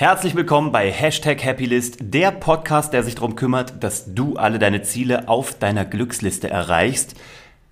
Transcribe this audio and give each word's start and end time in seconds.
Herzlich 0.00 0.36
willkommen 0.36 0.70
bei 0.70 0.92
Hashtag 0.92 1.44
Happylist, 1.44 1.96
der 1.98 2.30
Podcast, 2.30 2.92
der 2.92 3.02
sich 3.02 3.16
darum 3.16 3.34
kümmert, 3.34 3.82
dass 3.82 4.14
du 4.14 4.36
alle 4.36 4.60
deine 4.60 4.82
Ziele 4.82 5.26
auf 5.26 5.58
deiner 5.58 5.84
Glücksliste 5.84 6.48
erreichst. 6.48 7.16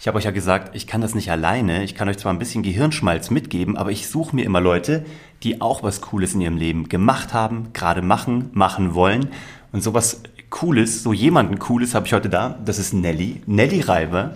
Ich 0.00 0.08
habe 0.08 0.18
euch 0.18 0.24
ja 0.24 0.32
gesagt, 0.32 0.74
ich 0.74 0.88
kann 0.88 1.00
das 1.00 1.14
nicht 1.14 1.30
alleine. 1.30 1.84
Ich 1.84 1.94
kann 1.94 2.08
euch 2.08 2.18
zwar 2.18 2.32
ein 2.32 2.40
bisschen 2.40 2.64
Gehirnschmalz 2.64 3.30
mitgeben, 3.30 3.76
aber 3.76 3.92
ich 3.92 4.08
suche 4.08 4.34
mir 4.34 4.44
immer 4.44 4.60
Leute, 4.60 5.04
die 5.44 5.60
auch 5.60 5.84
was 5.84 6.00
Cooles 6.00 6.34
in 6.34 6.40
ihrem 6.40 6.56
Leben 6.56 6.88
gemacht 6.88 7.32
haben, 7.32 7.68
gerade 7.72 8.02
machen, 8.02 8.50
machen 8.54 8.94
wollen. 8.94 9.28
Und 9.70 9.84
sowas 9.84 10.24
Cooles, 10.50 11.04
so 11.04 11.12
jemanden 11.12 11.60
Cooles 11.60 11.94
habe 11.94 12.06
ich 12.06 12.12
heute 12.12 12.28
da. 12.28 12.58
Das 12.64 12.80
ist 12.80 12.92
Nelly, 12.92 13.40
Nelly 13.46 13.82
Reiber. 13.82 14.34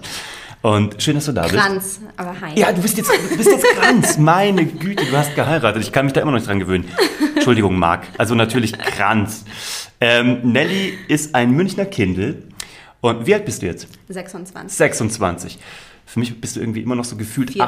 Und 0.62 1.02
schön, 1.02 1.16
dass 1.16 1.24
du 1.24 1.32
da 1.32 1.42
bist. 1.42 1.54
Kranz, 1.54 2.00
aber 2.16 2.40
hi. 2.40 2.52
Ja, 2.54 2.70
du 2.70 2.82
bist 2.82 2.96
jetzt, 2.96 3.10
du 3.10 3.36
bist 3.36 3.50
jetzt 3.50 3.66
Kranz. 3.66 4.16
Meine 4.16 4.64
Güte, 4.64 5.06
du 5.06 5.16
hast 5.16 5.34
geheiratet. 5.34 5.82
Ich 5.82 5.90
kann 5.90 6.04
mich 6.04 6.12
da 6.12 6.20
immer 6.20 6.30
noch 6.30 6.38
nicht 6.38 6.48
dran 6.48 6.60
gewöhnen. 6.60 6.84
Entschuldigung, 7.40 7.78
Marc. 7.78 8.06
Also 8.18 8.34
natürlich 8.34 8.72
Kranz. 8.78 9.46
Ähm, 9.98 10.40
Nelly 10.52 10.92
ist 11.08 11.34
ein 11.34 11.52
Münchner 11.52 11.86
Kindel. 11.86 12.48
Und 13.00 13.26
wie 13.26 13.32
alt 13.32 13.46
bist 13.46 13.62
du 13.62 13.66
jetzt? 13.66 13.88
26. 14.08 14.76
26. 14.76 15.58
Für 16.04 16.18
mich 16.20 16.38
bist 16.38 16.56
du 16.56 16.60
irgendwie 16.60 16.82
immer 16.82 16.96
noch 16.96 17.04
so 17.04 17.16
gefühlt 17.16 17.52
14. 17.52 17.62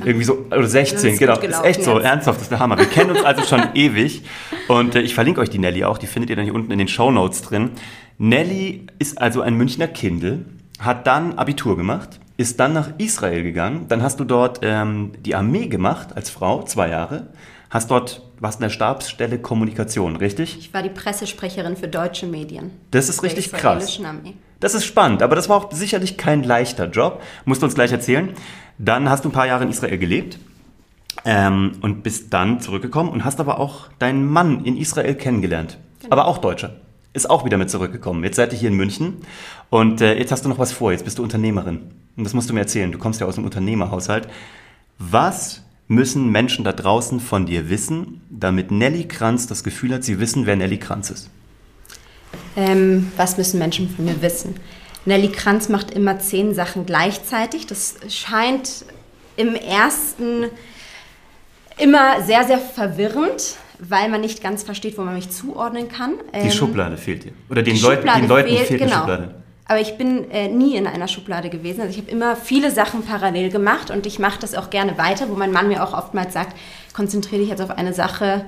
18, 0.00 0.06
irgendwie 0.06 0.24
so, 0.24 0.46
oder 0.46 0.62
Das 0.62 0.72
16, 0.72 1.10
ist 1.14 1.18
genau. 1.18 1.34
gut 1.34 1.44
Ist 1.44 1.62
echt 1.64 1.82
so, 1.82 1.96
jetzt. 1.96 2.04
ernsthaft, 2.06 2.36
das 2.38 2.42
ist 2.44 2.50
der 2.50 2.60
Hammer. 2.60 2.78
Wir 2.78 2.86
kennen 2.86 3.10
uns 3.10 3.22
also 3.24 3.42
schon 3.42 3.62
ewig. 3.74 4.22
Und 4.68 4.94
äh, 4.94 5.02
ich 5.02 5.14
verlinke 5.14 5.40
euch 5.40 5.50
die 5.50 5.58
Nelly 5.58 5.84
auch, 5.84 5.98
die 5.98 6.06
findet 6.06 6.30
ihr 6.30 6.36
dann 6.36 6.44
hier 6.46 6.54
unten 6.54 6.70
in 6.70 6.78
den 6.78 6.88
Shownotes 6.88 7.42
drin. 7.42 7.72
Nelly 8.16 8.86
ist 8.98 9.20
also 9.20 9.42
ein 9.42 9.54
Münchner 9.54 9.86
Kindel, 9.88 10.46
hat 10.78 11.06
dann 11.06 11.36
Abitur 11.36 11.76
gemacht, 11.76 12.20
ist 12.38 12.58
dann 12.58 12.72
nach 12.72 12.90
Israel 12.96 13.42
gegangen. 13.42 13.86
Dann 13.88 14.02
hast 14.02 14.18
du 14.18 14.24
dort 14.24 14.60
ähm, 14.62 15.12
die 15.20 15.34
Armee 15.34 15.66
gemacht 15.66 16.16
als 16.16 16.30
Frau, 16.30 16.62
zwei 16.62 16.88
Jahre. 16.88 17.26
Hast 17.70 17.92
dort, 17.92 18.20
warst 18.40 18.58
in 18.58 18.62
der 18.62 18.70
Stabsstelle 18.70 19.38
Kommunikation, 19.38 20.16
richtig? 20.16 20.58
Ich 20.58 20.74
war 20.74 20.82
die 20.82 20.90
Pressesprecherin 20.90 21.76
für 21.76 21.86
deutsche 21.86 22.26
Medien. 22.26 22.72
Das 22.90 23.08
ist 23.08 23.22
richtig 23.22 23.52
krass. 23.52 24.00
Armee. 24.04 24.34
Das 24.58 24.74
ist 24.74 24.84
spannend, 24.84 25.22
aber 25.22 25.36
das 25.36 25.48
war 25.48 25.56
auch 25.56 25.72
sicherlich 25.72 26.16
kein 26.16 26.42
leichter 26.42 26.86
Job. 26.86 27.22
Musst 27.44 27.62
du 27.62 27.66
uns 27.66 27.76
gleich 27.76 27.92
erzählen. 27.92 28.30
Dann 28.78 29.08
hast 29.08 29.24
du 29.24 29.28
ein 29.28 29.32
paar 29.32 29.46
Jahre 29.46 29.62
in 29.62 29.70
Israel 29.70 29.98
gelebt 29.98 30.38
ähm, 31.24 31.78
und 31.80 32.02
bist 32.02 32.32
dann 32.32 32.60
zurückgekommen 32.60 33.10
und 33.10 33.24
hast 33.24 33.38
aber 33.38 33.60
auch 33.60 33.86
deinen 34.00 34.26
Mann 34.26 34.64
in 34.64 34.76
Israel 34.76 35.14
kennengelernt. 35.14 35.78
Aber 36.10 36.26
auch 36.26 36.38
Deutscher. 36.38 36.76
Ist 37.12 37.30
auch 37.30 37.44
wieder 37.44 37.56
mit 37.56 37.70
zurückgekommen. 37.70 38.24
Jetzt 38.24 38.36
seid 38.36 38.52
ihr 38.52 38.58
hier 38.58 38.68
in 38.68 38.76
München 38.76 39.18
und 39.68 40.00
äh, 40.00 40.18
jetzt 40.18 40.32
hast 40.32 40.44
du 40.44 40.48
noch 40.48 40.58
was 40.58 40.72
vor. 40.72 40.90
Jetzt 40.90 41.04
bist 41.04 41.18
du 41.18 41.22
Unternehmerin. 41.22 41.92
Und 42.16 42.24
das 42.24 42.34
musst 42.34 42.50
du 42.50 42.54
mir 42.54 42.60
erzählen. 42.60 42.90
Du 42.90 42.98
kommst 42.98 43.20
ja 43.20 43.26
aus 43.26 43.36
einem 43.36 43.46
Unternehmerhaushalt. 43.46 44.28
Was 44.98 45.62
müssen 45.90 46.30
Menschen 46.30 46.64
da 46.64 46.72
draußen 46.72 47.18
von 47.18 47.46
dir 47.46 47.68
wissen, 47.68 48.20
damit 48.30 48.70
Nelly 48.70 49.08
Kranz 49.08 49.48
das 49.48 49.64
Gefühl 49.64 49.92
hat, 49.92 50.04
sie 50.04 50.20
wissen, 50.20 50.46
wer 50.46 50.54
Nelly 50.54 50.78
Kranz 50.78 51.10
ist? 51.10 51.30
Ähm, 52.56 53.10
was 53.16 53.36
müssen 53.36 53.58
Menschen 53.58 53.90
von 53.90 54.04
mir 54.04 54.22
wissen? 54.22 54.54
Nelly 55.04 55.28
Kranz 55.28 55.68
macht 55.68 55.90
immer 55.90 56.20
zehn 56.20 56.54
Sachen 56.54 56.86
gleichzeitig. 56.86 57.66
Das 57.66 57.96
scheint 58.08 58.84
im 59.36 59.56
ersten 59.56 60.44
immer 61.76 62.22
sehr, 62.22 62.44
sehr 62.44 62.58
verwirrend, 62.58 63.56
weil 63.80 64.08
man 64.10 64.20
nicht 64.20 64.44
ganz 64.44 64.62
versteht, 64.62 64.96
wo 64.96 65.02
man 65.02 65.14
mich 65.14 65.30
zuordnen 65.30 65.88
kann. 65.88 66.12
Die 66.32 66.38
Ähm, 66.38 66.50
Schublade 66.52 66.98
fehlt 66.98 67.24
dir. 67.24 67.32
Oder 67.48 67.64
den, 67.64 67.76
Schublade 67.76 68.20
den 68.20 68.28
Leuten 68.28 68.48
fehlt, 68.50 68.66
fehlt 68.68 68.80
genau. 68.82 69.04
eine 69.04 69.16
Schublade. 69.16 69.39
Aber 69.70 69.80
ich 69.80 69.96
bin 69.96 70.28
äh, 70.32 70.48
nie 70.48 70.74
in 70.74 70.88
einer 70.88 71.06
Schublade 71.06 71.48
gewesen. 71.48 71.80
Also 71.82 71.92
ich 71.92 71.98
habe 71.98 72.10
immer 72.10 72.34
viele 72.34 72.72
Sachen 72.72 73.04
parallel 73.04 73.50
gemacht 73.50 73.92
und 73.92 74.04
ich 74.04 74.18
mache 74.18 74.40
das 74.40 74.56
auch 74.56 74.68
gerne 74.68 74.98
weiter, 74.98 75.28
wo 75.28 75.34
mein 75.36 75.52
Mann 75.52 75.68
mir 75.68 75.84
auch 75.84 75.92
oftmals 75.96 76.32
sagt, 76.32 76.56
konzentriere 76.92 77.40
dich 77.42 77.50
jetzt 77.50 77.62
auf 77.62 77.70
eine 77.70 77.92
Sache, 77.92 78.46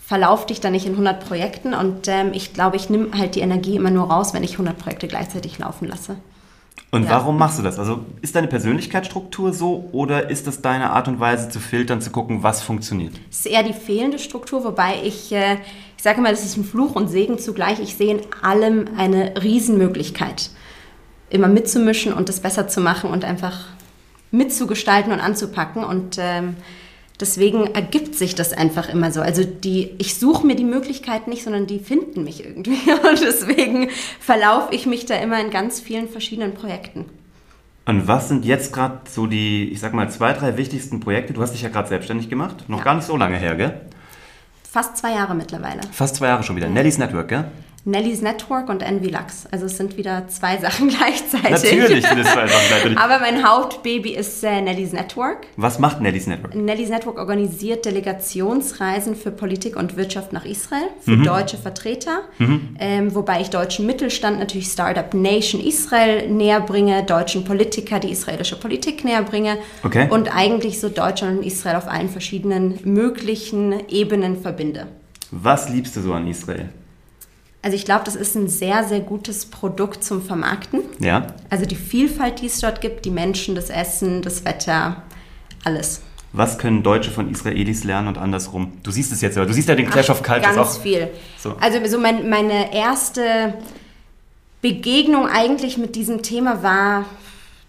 verlauf 0.00 0.46
dich 0.46 0.60
da 0.62 0.70
nicht 0.70 0.86
in 0.86 0.92
100 0.92 1.22
Projekten. 1.22 1.74
Und 1.74 2.08
ähm, 2.08 2.30
ich 2.32 2.54
glaube, 2.54 2.76
ich 2.76 2.88
nehme 2.88 3.08
halt 3.18 3.34
die 3.34 3.40
Energie 3.40 3.76
immer 3.76 3.90
nur 3.90 4.10
raus, 4.10 4.32
wenn 4.32 4.42
ich 4.42 4.52
100 4.52 4.78
Projekte 4.78 5.06
gleichzeitig 5.06 5.58
laufen 5.58 5.86
lasse. 5.86 6.16
Und 6.90 7.04
Ja. 7.04 7.10
warum 7.10 7.36
machst 7.36 7.58
du 7.58 7.62
das? 7.62 7.78
Also 7.78 8.00
ist 8.22 8.34
deine 8.34 8.46
Persönlichkeitsstruktur 8.46 9.52
so 9.52 9.90
oder 9.92 10.30
ist 10.30 10.46
das 10.46 10.62
deine 10.62 10.90
Art 10.92 11.08
und 11.08 11.20
Weise 11.20 11.50
zu 11.50 11.60
filtern, 11.60 12.00
zu 12.00 12.10
gucken, 12.10 12.42
was 12.42 12.62
funktioniert? 12.62 13.12
Es 13.30 13.40
ist 13.40 13.46
eher 13.46 13.64
die 13.64 13.74
fehlende 13.74 14.18
Struktur, 14.18 14.64
wobei 14.64 14.94
ich, 15.04 15.30
äh, 15.32 15.56
ich 15.96 16.02
sage 16.02 16.18
immer, 16.20 16.30
das 16.30 16.44
ist 16.44 16.56
ein 16.56 16.64
Fluch 16.64 16.94
und 16.94 17.08
Segen 17.08 17.38
zugleich. 17.38 17.80
Ich 17.80 17.96
sehe 17.96 18.14
in 18.14 18.20
allem 18.42 18.86
eine 18.96 19.34
Riesenmöglichkeit, 19.42 20.50
immer 21.34 21.48
mitzumischen 21.48 22.12
und 22.12 22.28
das 22.28 22.40
besser 22.40 22.68
zu 22.68 22.80
machen 22.80 23.10
und 23.10 23.24
einfach 23.24 23.66
mitzugestalten 24.30 25.12
und 25.12 25.20
anzupacken. 25.20 25.84
Und 25.84 26.16
ähm, 26.18 26.56
deswegen 27.20 27.74
ergibt 27.74 28.14
sich 28.14 28.34
das 28.34 28.52
einfach 28.52 28.88
immer 28.88 29.10
so. 29.10 29.20
Also 29.20 29.44
die, 29.44 29.90
ich 29.98 30.16
suche 30.18 30.46
mir 30.46 30.56
die 30.56 30.64
Möglichkeiten 30.64 31.30
nicht, 31.30 31.44
sondern 31.44 31.66
die 31.66 31.78
finden 31.78 32.24
mich 32.24 32.44
irgendwie. 32.44 32.78
Und 33.10 33.20
deswegen 33.22 33.88
verlaufe 34.20 34.74
ich 34.74 34.86
mich 34.86 35.06
da 35.06 35.16
immer 35.16 35.40
in 35.40 35.50
ganz 35.50 35.80
vielen 35.80 36.08
verschiedenen 36.08 36.54
Projekten. 36.54 37.04
Und 37.86 38.08
was 38.08 38.28
sind 38.28 38.44
jetzt 38.46 38.72
gerade 38.72 39.00
so 39.10 39.26
die, 39.26 39.68
ich 39.70 39.78
sag 39.80 39.92
mal, 39.92 40.10
zwei, 40.10 40.32
drei 40.32 40.56
wichtigsten 40.56 41.00
Projekte? 41.00 41.34
Du 41.34 41.42
hast 41.42 41.52
dich 41.52 41.62
ja 41.62 41.68
gerade 41.68 41.88
selbstständig 41.88 42.30
gemacht, 42.30 42.64
noch 42.68 42.78
Ja. 42.78 42.84
gar 42.84 42.94
nicht 42.94 43.06
so 43.06 43.16
lange 43.16 43.36
her, 43.36 43.54
gell? 43.56 43.80
Fast 44.70 44.96
zwei 44.96 45.12
Jahre 45.12 45.34
mittlerweile. 45.34 45.82
Fast 45.92 46.16
zwei 46.16 46.28
Jahre 46.28 46.42
schon 46.42 46.56
wieder. 46.56 46.68
Nelly's 46.68 46.98
Network, 46.98 47.28
gell? 47.28 47.44
Nelly's 47.86 48.22
Network 48.22 48.70
und 48.70 48.82
Envy 48.82 49.08
Lux. 49.08 49.46
Also 49.50 49.66
es 49.66 49.76
sind 49.76 49.96
wieder 49.98 50.26
zwei 50.28 50.56
Sachen 50.60 50.88
gleichzeitig. 50.88 51.50
Natürlich 51.50 52.06
sind 52.06 52.18
es 52.20 52.32
zwei 52.32 52.46
Sachen 52.46 52.68
gleichzeitig. 52.68 52.98
Aber 52.98 53.18
mein 53.18 53.46
Hauptbaby 53.46 54.14
ist 54.14 54.42
äh, 54.42 54.60
Nelly's 54.62 54.92
Network. 54.92 55.46
Was 55.56 55.78
macht 55.78 56.00
Nelly's 56.00 56.26
Network? 56.26 56.54
Nelly's 56.54 56.88
Network 56.88 57.18
organisiert 57.18 57.84
Delegationsreisen 57.84 59.14
für 59.16 59.30
Politik 59.30 59.76
und 59.76 59.96
Wirtschaft 59.96 60.32
nach 60.32 60.44
Israel, 60.44 60.88
für 61.00 61.12
Mhm. 61.12 61.24
deutsche 61.24 61.56
Vertreter. 61.58 62.22
Ähm, 62.78 63.14
wobei 63.14 63.40
ich 63.40 63.50
deutschen 63.50 63.86
Mittelstand, 63.86 64.38
natürlich 64.38 64.66
Startup 64.68 65.12
Nation 65.14 65.60
Israel 65.60 66.28
näher 66.28 66.60
bringe, 66.60 67.02
deutschen 67.04 67.44
Politiker 67.44 68.00
die 68.00 68.10
israelische 68.10 68.56
Politik 68.56 69.04
näher 69.04 69.22
bringe. 69.22 69.58
Okay. 69.82 70.08
Und 70.10 70.34
eigentlich 70.34 70.80
so 70.80 70.88
Deutschland 70.88 71.38
und 71.38 71.46
Israel 71.46 71.76
auf 71.76 71.86
allen 71.88 72.08
verschiedenen 72.08 72.78
möglichen 72.84 73.88
Ebenen 73.88 74.40
verbinde. 74.40 74.86
Was 75.30 75.68
liebst 75.68 75.94
du 75.96 76.00
so 76.00 76.12
an 76.14 76.26
Israel? 76.26 76.68
Also 77.64 77.76
ich 77.76 77.86
glaube, 77.86 78.02
das 78.04 78.14
ist 78.14 78.34
ein 78.36 78.46
sehr, 78.46 78.84
sehr 78.84 79.00
gutes 79.00 79.46
Produkt 79.46 80.04
zum 80.04 80.20
Vermarkten. 80.20 80.82
Ja? 81.00 81.28
Also 81.48 81.64
die 81.64 81.76
Vielfalt, 81.76 82.42
die 82.42 82.46
es 82.46 82.60
dort 82.60 82.82
gibt, 82.82 83.06
die 83.06 83.10
Menschen, 83.10 83.54
das 83.54 83.70
Essen, 83.70 84.20
das 84.20 84.44
Wetter, 84.44 85.02
alles. 85.64 86.02
Was 86.34 86.58
können 86.58 86.82
Deutsche 86.82 87.10
von 87.10 87.30
Israelis 87.30 87.84
lernen 87.84 88.08
und 88.08 88.18
andersrum? 88.18 88.72
Du 88.82 88.90
siehst 88.90 89.12
es 89.12 89.22
jetzt, 89.22 89.38
aber 89.38 89.46
du 89.46 89.54
siehst 89.54 89.68
ja 89.70 89.76
den 89.76 89.88
Clash 89.88 90.10
of 90.10 90.22
Cultures 90.22 90.56
Ganz 90.56 90.76
auch. 90.76 90.80
viel. 90.82 91.08
So. 91.38 91.56
Also 91.58 91.78
so 91.86 91.98
mein, 91.98 92.28
meine 92.28 92.74
erste 92.74 93.54
Begegnung 94.60 95.26
eigentlich 95.26 95.78
mit 95.78 95.96
diesem 95.96 96.22
Thema 96.22 96.62
war 96.62 97.06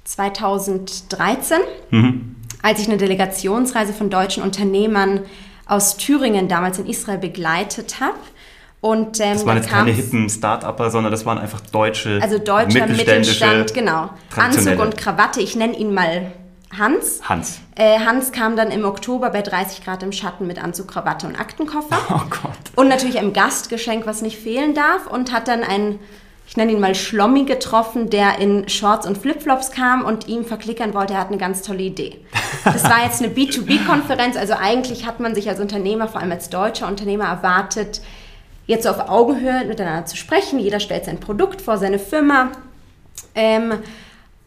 2013, 0.04 1.58
Mhm. 1.92 2.36
als 2.62 2.82
ich 2.82 2.88
eine 2.90 2.98
Delegationsreise 2.98 3.94
von 3.94 4.10
deutschen 4.10 4.44
Unternehmern 4.44 5.22
aus 5.68 5.96
Thüringen 5.96 6.48
damals 6.50 6.80
in 6.80 6.86
Israel 6.86 7.18
begleitet 7.18 8.02
habe. 8.02 8.18
Und 8.86 9.20
ähm, 9.20 9.34
Das 9.34 9.46
waren 9.48 9.58
jetzt 9.58 9.70
keine 9.70 9.90
hippen 9.90 10.30
Start-Upper, 10.30 10.92
sondern 10.92 11.12
das 11.12 11.26
waren 11.26 11.40
einfach 11.40 11.60
deutsche, 11.60 12.20
Also 12.22 12.38
deutscher 12.38 12.86
mittelständische, 12.86 13.44
Mittelstand, 13.44 13.74
genau. 13.74 14.10
Anzug 14.36 14.80
und 14.80 14.96
Krawatte, 14.96 15.42
ich 15.42 15.56
nenne 15.56 15.76
ihn 15.76 15.92
mal 15.92 16.32
Hans. 16.78 17.20
Hans. 17.28 17.62
Äh, 17.76 17.98
Hans 18.06 18.32
kam 18.32 18.56
dann 18.56 18.70
im 18.70 18.86
Oktober 18.86 19.32
bei 19.32 19.42
30 19.42 19.84
Grad 19.84 20.04
im 20.04 20.12
Schatten 20.12 20.46
mit 20.46 20.64
Anzug, 20.64 20.90
Krawatte 20.90 21.26
und 21.26 21.40
Aktenkoffer. 21.40 21.98
Oh 22.12 22.22
Gott. 22.30 22.52
Und 22.76 22.88
natürlich 22.88 23.18
ein 23.18 23.34
Gastgeschenk, 23.34 24.06
was 24.06 24.22
nicht 24.22 24.38
fehlen 24.38 24.76
darf. 24.76 25.08
Und 25.08 25.34
hat 25.34 25.48
dann 25.48 25.64
einen, 25.64 25.98
ich 26.48 26.56
nenne 26.56 26.72
ihn 26.72 26.80
mal 26.80 26.94
Schlommi 26.94 27.46
getroffen, 27.46 28.12
der 28.12 28.38
in 28.38 28.70
Shorts 28.70 29.08
und 29.08 29.18
Flipflops 29.18 29.72
kam 29.72 30.06
und 30.06 30.28
ihm 30.28 30.46
verklickern 30.46 30.94
wollte, 30.94 31.14
er 31.14 31.22
hat 31.22 31.30
eine 31.30 31.38
ganz 31.38 31.64
tolle 31.64 31.82
Idee. 31.82 32.20
Das 32.64 32.84
war 32.84 33.04
jetzt 33.04 33.24
eine 33.24 33.34
B2B-Konferenz. 33.34 34.38
Also 34.38 34.54
eigentlich 34.54 35.08
hat 35.08 35.20
man 35.20 35.34
sich 35.34 35.50
als 35.50 35.60
Unternehmer, 35.60 36.08
vor 36.08 36.22
allem 36.22 36.32
als 36.32 36.50
deutscher 36.52 36.88
Unternehmer, 36.88 37.26
erwartet, 37.26 38.02
jetzt 38.68 38.84
so 38.84 38.90
auf 38.90 39.10
Augenhöhe 39.10 39.66
miteinander 39.66 40.06
zu 40.06 40.18
sprechen. 40.18 40.60
Jeder 40.60 40.80
stellt 40.80 41.06
sein 41.06 41.20
Produkt 41.20 41.62
vor, 41.62 41.78
seine 41.78 42.00
Firma. 42.00 42.52
Ähm, 43.34 43.74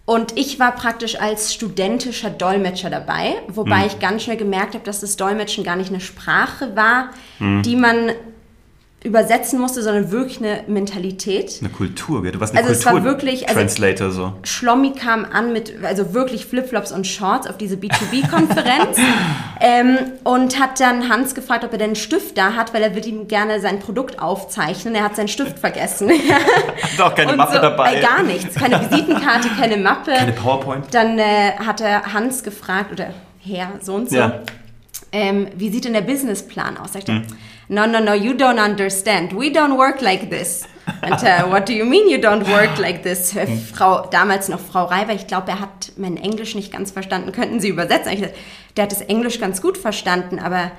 und 0.04 0.38
ich 0.38 0.58
war 0.58 0.72
praktisch 0.72 1.20
als 1.20 1.52
studentischer 1.52 2.30
Dolmetscher 2.30 2.88
dabei, 2.88 3.34
wobei 3.48 3.84
ich 3.84 3.98
ganz 3.98 4.22
schnell 4.22 4.38
gemerkt 4.38 4.74
habe, 4.74 4.84
dass 4.84 5.00
das 5.00 5.16
Dolmetschen 5.16 5.64
gar 5.64 5.76
nicht 5.76 5.90
eine 5.90 6.00
Sprache 6.00 6.74
war, 6.74 7.10
die 7.38 7.76
man 7.76 8.12
übersetzen 9.04 9.60
musste, 9.60 9.80
sondern 9.80 10.10
wirklich 10.10 10.38
eine 10.38 10.64
Mentalität. 10.66 11.58
Eine 11.60 11.68
Kultur, 11.70 12.20
gell? 12.22 12.32
Du 12.32 12.40
warst 12.40 12.52
eine 12.52 12.62
Also 12.66 12.72
es 12.72 12.84
war 12.84 12.94
Kultur 12.94 13.10
wirklich- 13.12 13.46
also- 13.48 13.60
Translator 13.60 14.10
so. 14.10 14.32
Schlommi 14.42 14.92
kam 14.92 15.24
an 15.24 15.52
mit, 15.52 15.72
also 15.84 16.14
wirklich 16.14 16.46
Flipflops 16.46 16.90
und 16.90 17.06
Shorts 17.06 17.46
auf 17.46 17.56
diese 17.56 17.76
B2B-Konferenz 17.76 18.98
ähm, 19.60 19.98
und 20.24 20.58
hat 20.58 20.80
dann 20.80 21.08
Hans 21.08 21.36
gefragt, 21.36 21.62
ob 21.64 21.70
er 21.72 21.78
denn 21.78 21.90
einen 21.90 21.96
Stift 21.96 22.36
da 22.36 22.54
hat, 22.54 22.74
weil 22.74 22.82
er 22.82 22.96
will 22.96 23.06
ihm 23.06 23.28
gerne 23.28 23.60
sein 23.60 23.78
Produkt 23.78 24.18
aufzeichnen. 24.20 24.96
Er 24.96 25.04
hat 25.04 25.14
seinen 25.14 25.28
Stift 25.28 25.60
vergessen. 25.60 26.10
Hast 26.82 27.00
auch 27.00 27.14
keine 27.14 27.30
Und 27.32 27.36
Mappe 27.36 27.54
so, 27.54 27.62
dabei. 27.62 27.94
Äh, 27.94 28.00
gar 28.00 28.24
nichts, 28.24 28.56
keine 28.56 28.80
Visitenkarte, 28.80 29.48
keine 29.60 29.76
Mappe. 29.76 30.10
Keine 30.10 30.32
PowerPoint. 30.32 30.86
Dann 30.92 31.20
äh, 31.20 31.52
hat 31.64 31.80
er 31.80 32.12
Hans 32.12 32.42
gefragt, 32.42 32.90
oder 32.90 33.14
Herr, 33.38 33.74
so 33.80 33.94
und 33.94 34.10
so, 34.10 34.16
Ja. 34.16 34.40
ähm, 35.12 35.46
wie 35.54 35.70
sieht 35.70 35.84
denn 35.84 35.92
der 35.92 36.00
Businessplan 36.00 36.76
aus? 36.78 36.94
Sagt 36.94 37.08
er, 37.10 37.22
no, 37.68 37.86
no, 37.86 38.00
no, 38.00 38.14
you 38.14 38.32
don't 38.32 38.58
understand. 38.58 39.32
We 39.32 39.50
don't 39.50 39.76
work 39.76 40.00
like 40.00 40.30
this. 40.30 40.66
And 41.02 41.22
uh, 41.22 41.48
what 41.48 41.66
do 41.66 41.74
you 41.74 41.84
mean 41.84 42.08
you 42.08 42.18
don't 42.18 42.48
work 42.48 42.78
like 42.78 43.02
this? 43.02 43.34
Äh, 43.36 43.46
Frau, 43.46 44.06
damals 44.10 44.48
noch 44.48 44.60
Frau 44.60 44.84
Reiber, 44.84 45.12
ich 45.12 45.26
glaube, 45.26 45.50
er 45.50 45.60
hat 45.60 45.92
mein 45.96 46.16
Englisch 46.16 46.54
nicht 46.54 46.72
ganz 46.72 46.90
verstanden. 46.90 47.32
Könnten 47.32 47.60
Sie 47.60 47.68
übersetzen? 47.68 48.12
Ich, 48.12 48.24
der 48.76 48.84
hat 48.84 48.92
das 48.92 49.02
Englisch 49.02 49.38
ganz 49.38 49.60
gut 49.60 49.76
verstanden, 49.76 50.38
aber 50.38 50.72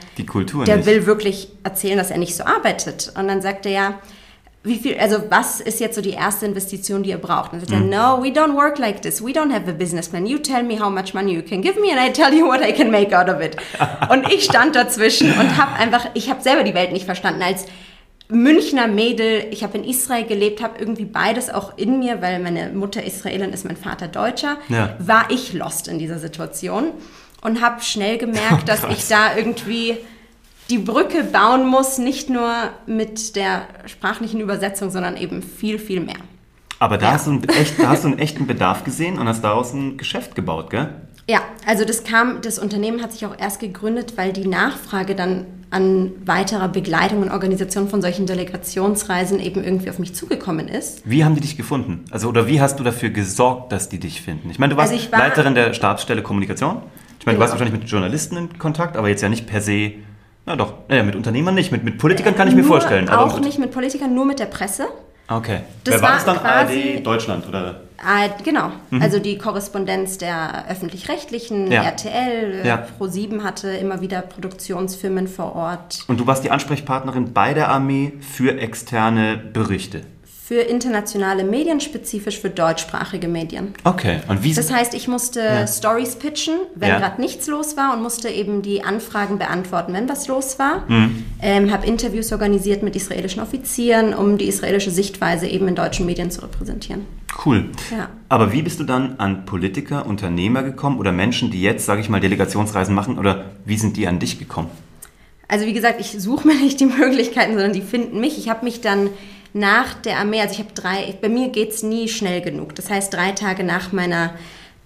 der 0.66 0.78
nicht. 0.78 0.86
will 0.88 1.06
wirklich 1.06 1.50
erzählen, 1.64 1.98
dass 1.98 2.12
er 2.12 2.18
nicht 2.18 2.36
so 2.36 2.44
arbeitet. 2.44 3.12
Und 3.16 3.28
dann 3.28 3.42
sagt 3.42 3.66
er 3.66 3.72
ja, 3.72 4.00
wie 4.64 4.76
viel, 4.78 4.98
also 5.00 5.24
was 5.30 5.62
ist 5.62 5.80
jetzt 5.80 5.96
so 5.96 6.02
die 6.02 6.12
erste 6.12 6.46
Investition, 6.46 7.02
die 7.02 7.12
ihr 7.12 7.18
braucht? 7.18 7.54
Und 7.54 7.62
dann 7.62 7.70
sagt 7.70 7.82
er, 7.82 8.18
no, 8.18 8.22
we 8.22 8.28
don't 8.28 8.56
work 8.56 8.78
like 8.78 9.02
this. 9.02 9.24
We 9.24 9.32
don't 9.32 9.54
have 9.54 9.70
a 9.70 9.74
business 9.74 10.10
plan. 10.10 10.26
You 10.26 10.38
tell 10.38 10.64
me 10.64 10.80
how 10.80 10.90
much 10.90 11.14
money 11.14 11.34
you 11.34 11.42
can 11.42 11.62
give 11.62 11.80
me 11.80 11.88
and 11.92 12.00
I 12.00 12.12
tell 12.12 12.34
you 12.34 12.46
what 12.46 12.62
I 12.62 12.74
can 12.74 12.92
make 12.92 13.16
out 13.18 13.30
of 13.30 13.40
it. 13.42 13.56
und 14.10 14.32
ich 14.34 14.44
stand 14.44 14.76
dazwischen 14.76 15.32
und 15.32 15.58
habe 15.58 15.74
einfach, 15.80 16.08
ich 16.14 16.30
habe 16.30 16.42
selber 16.42 16.64
die 16.64 16.74
Welt 16.74 16.92
nicht 16.92 17.06
verstanden. 17.06 17.42
Als 17.42 17.66
Münchner 18.32 18.88
Mädel, 18.88 19.46
ich 19.50 19.64
habe 19.64 19.78
in 19.78 19.84
Israel 19.86 20.26
gelebt, 20.26 20.62
habe 20.62 20.78
irgendwie 20.78 21.06
beides 21.06 21.50
auch 21.50 21.78
in 21.78 21.98
mir, 21.98 22.22
weil 22.22 22.40
meine 22.40 22.70
Mutter 22.70 23.04
Israelin 23.04 23.52
ist, 23.54 23.66
mein 23.66 23.78
Vater 23.78 24.08
Deutscher, 24.08 24.58
Ja. 24.68 24.96
war 25.00 25.32
ich 25.32 25.54
lost 25.54 25.88
in 25.88 25.98
dieser 25.98 26.20
Situation 26.20 26.92
und 27.42 27.62
habe 27.62 27.82
schnell 27.82 28.18
gemerkt, 28.20 28.68
dass 28.68 28.82
Krass. 28.82 28.96
ich 28.98 29.08
da 29.08 29.36
irgendwie 29.36 29.98
die 30.70 30.78
Brücke 30.78 31.24
bauen 31.24 31.66
muss, 31.68 31.98
nicht 31.98 32.30
nur 32.30 32.52
mit 32.86 33.36
der 33.36 33.64
sprachlichen 33.86 34.40
Übersetzung, 34.40 34.90
sondern 34.92 35.18
eben 35.18 35.42
viel, 35.42 35.80
viel 35.80 36.00
mehr. 36.00 36.18
Aber 36.80 36.98
da, 36.98 37.08
Ja. 37.08 37.12
hast 37.14 37.28
du 37.28 37.32
einen 37.32 37.44
echt, 37.50 37.80
da 37.80 37.90
hast 37.90 38.04
du 38.04 38.08
einen 38.10 38.20
echten 38.20 38.48
Bedarf 38.48 38.84
gesehen 38.84 39.18
und 39.20 39.28
hast 39.28 39.42
daraus 39.44 39.74
ein 39.74 39.98
Geschäft 39.98 40.36
gebaut, 40.36 40.70
gell? 40.70 40.90
Ja, 41.28 41.42
also 41.68 41.86
das 41.86 42.04
kam, 42.04 42.42
das 42.42 42.58
Unternehmen 42.58 43.04
hat 43.04 43.12
sich 43.14 43.26
auch 43.26 43.38
erst 43.38 43.60
gegründet, 43.60 44.14
weil 44.16 44.34
die 44.34 44.48
Nachfrage 44.48 45.14
dann 45.14 45.46
an 45.72 46.12
weiterer 46.26 46.68
Begleitung 46.70 47.22
und 47.22 47.30
Organisation 47.30 47.88
von 47.90 48.02
solchen 48.02 48.26
Delegationsreisen 48.26 49.40
eben 49.40 49.64
irgendwie 49.64 49.90
auf 49.92 50.00
mich 50.00 50.16
zugekommen 50.16 50.68
ist. 50.68 51.02
Wie 51.06 51.24
haben 51.24 51.36
die 51.36 51.42
dich 51.42 51.58
gefunden? 51.58 52.06
Also, 52.10 52.30
oder 52.30 52.48
wie 52.48 52.60
hast 52.62 52.80
du 52.80 52.84
dafür 52.84 53.10
gesorgt, 53.10 53.72
dass 53.72 53.90
die 53.90 54.00
dich 54.00 54.22
finden? 54.22 54.50
Ich 54.50 54.58
meine, 54.58 54.74
du 54.74 54.78
warst 54.78 54.92
Also 54.94 55.12
war- 55.12 55.20
Leiterin 55.20 55.54
der 55.54 55.74
Stabsstelle 55.74 56.24
Kommunikation. 56.24 56.78
Ich 57.20 57.26
meine, 57.28 57.36
du 57.38 57.42
warst 57.42 57.54
Genau. 57.54 57.60
wahrscheinlich 57.66 57.82
mit 57.84 57.92
Journalisten 57.92 58.38
in 58.38 58.58
Kontakt, 58.58 58.98
aber 58.98 59.10
jetzt 59.10 59.22
ja 59.22 59.30
nicht 59.30 59.46
per 59.46 59.62
se. 59.62 59.92
Na 60.50 60.56
doch, 60.56 60.74
naja, 60.88 61.04
mit 61.04 61.16
Unternehmern 61.16 61.54
nicht, 61.54 61.72
mit, 61.72 61.84
mit 61.84 62.00
Politikern 62.00 62.36
kann 62.36 62.48
ich 62.48 62.56
mir 62.56 62.62
Nur- 62.64 62.72
vorstellen. 62.72 63.08
Aber 63.08 63.24
Auch 63.24 63.40
nicht 63.40 63.60
mit 63.60 63.70
Politikern, 63.70 64.16
nur 64.16 64.26
mit 64.26 64.40
der 64.40 64.48
Presse. 64.48 64.88
Okay. 65.28 65.60
Das 65.84 65.94
Wer 65.94 66.02
war 66.02 66.10
war 66.10 66.16
das 66.16 66.26
dann? 66.26 66.38
ARD 66.40 67.06
Deutschland 67.06 67.48
oder? 67.48 67.82
Ah, 68.04 68.28
genau, 68.44 68.72
also 69.00 69.20
die 69.20 69.38
Korrespondenz 69.38 70.18
der 70.18 70.66
öffentlich-rechtlichen, 70.70 71.66
Mhm. 71.66 71.72
Ja. 71.72 71.84
RTL, 71.84 72.66
Ja. 72.66 72.88
Pro7 73.00 73.44
hatte 73.44 73.70
immer 73.70 74.02
wieder 74.02 74.22
Produktionsfirmen 74.22 75.28
vor 75.28 75.56
Ort. 75.56 76.00
Und 76.08 76.20
du 76.20 76.26
warst 76.26 76.44
die 76.44 76.50
Ansprechpartnerin 76.50 77.32
bei 77.32 77.54
der 77.54 77.70
Armee 77.70 78.14
für 78.22 78.58
externe 78.58 79.38
Berichte. 79.38 80.02
Für 80.50 80.62
internationale 80.62 81.44
Medien, 81.44 81.80
spezifisch 81.80 82.40
für 82.40 82.50
deutschsprachige 82.50 83.28
Medien. 83.28 83.76
Okay. 83.84 84.22
Und 84.28 84.44
wie 84.44 84.52
Das 84.52 84.74
heißt, 84.74 84.96
ich 84.96 85.08
musste 85.08 85.42
Ja. 85.42 85.68
Stories 85.68 86.16
pitchen, 86.16 86.56
wenn 86.74 86.90
Ja. 86.90 86.98
gerade 86.98 87.22
nichts 87.22 87.46
los 87.46 87.78
war 87.78 87.94
und 87.94 88.02
musste 88.02 88.30
eben 88.30 88.64
die 88.64 88.84
Anfragen 88.84 89.38
beantworten, 89.38 89.94
wenn 89.94 90.10
was 90.10 90.28
los 90.28 90.58
war. 90.58 90.90
Mhm. 90.90 91.24
Ähm, 91.40 91.72
habe 91.72 91.86
Interviews 91.86 92.32
organisiert 92.32 92.82
mit 92.82 92.96
israelischen 92.96 93.44
Offizieren, 93.44 94.16
um 94.16 94.40
die 94.40 94.46
israelische 94.48 94.90
Sichtweise 94.90 95.46
eben 95.46 95.68
in 95.68 95.76
deutschen 95.76 96.08
Medien 96.08 96.32
zu 96.32 96.42
repräsentieren. 96.42 97.06
Cool. 97.46 97.66
Ja. 97.92 98.10
Aber 98.28 98.52
wie 98.52 98.64
bist 98.64 98.80
du 98.80 98.86
dann 98.86 99.20
an 99.20 99.46
Politiker, 99.46 100.08
Unternehmer 100.08 100.64
gekommen 100.64 100.98
oder 100.98 101.12
Menschen, 101.12 101.52
die 101.52 101.62
jetzt, 101.62 101.86
sage 101.86 102.02
ich 102.02 102.10
mal, 102.10 102.22
Delegationsreisen 102.22 102.96
machen 102.96 103.20
oder 103.20 103.52
wie 103.66 103.78
sind 103.78 103.98
die 103.98 104.08
an 104.08 104.18
dich 104.18 104.40
gekommen? 104.40 104.72
Also 105.48 105.68
wie 105.68 105.74
gesagt, 105.74 106.00
ich 106.00 106.16
suche 106.20 106.48
mir 106.48 106.56
nicht 106.56 106.80
die 106.80 106.86
Möglichkeiten, 106.88 107.54
sondern 107.54 107.74
die 107.74 107.82
finden 107.82 108.20
mich. 108.20 108.40
Ich 108.40 108.50
habe 108.50 108.66
mich 108.66 108.82
dann 108.82 109.12
nach 109.54 109.94
der 109.96 110.18
Armee, 110.20 110.42
also 110.42 110.54
ich 110.54 110.60
habe 110.60 110.74
drei, 110.74 111.16
bei 111.22 111.30
mir 111.30 111.50
geht 111.50 111.72
es 111.72 111.84
nie 111.84 112.08
schnell 112.08 112.42
genug. 112.42 112.76
Das 112.76 112.90
heißt, 112.90 113.14
drei 113.14 113.32
Tage 113.32 113.64
nach 113.64 113.92
meiner 113.92 114.32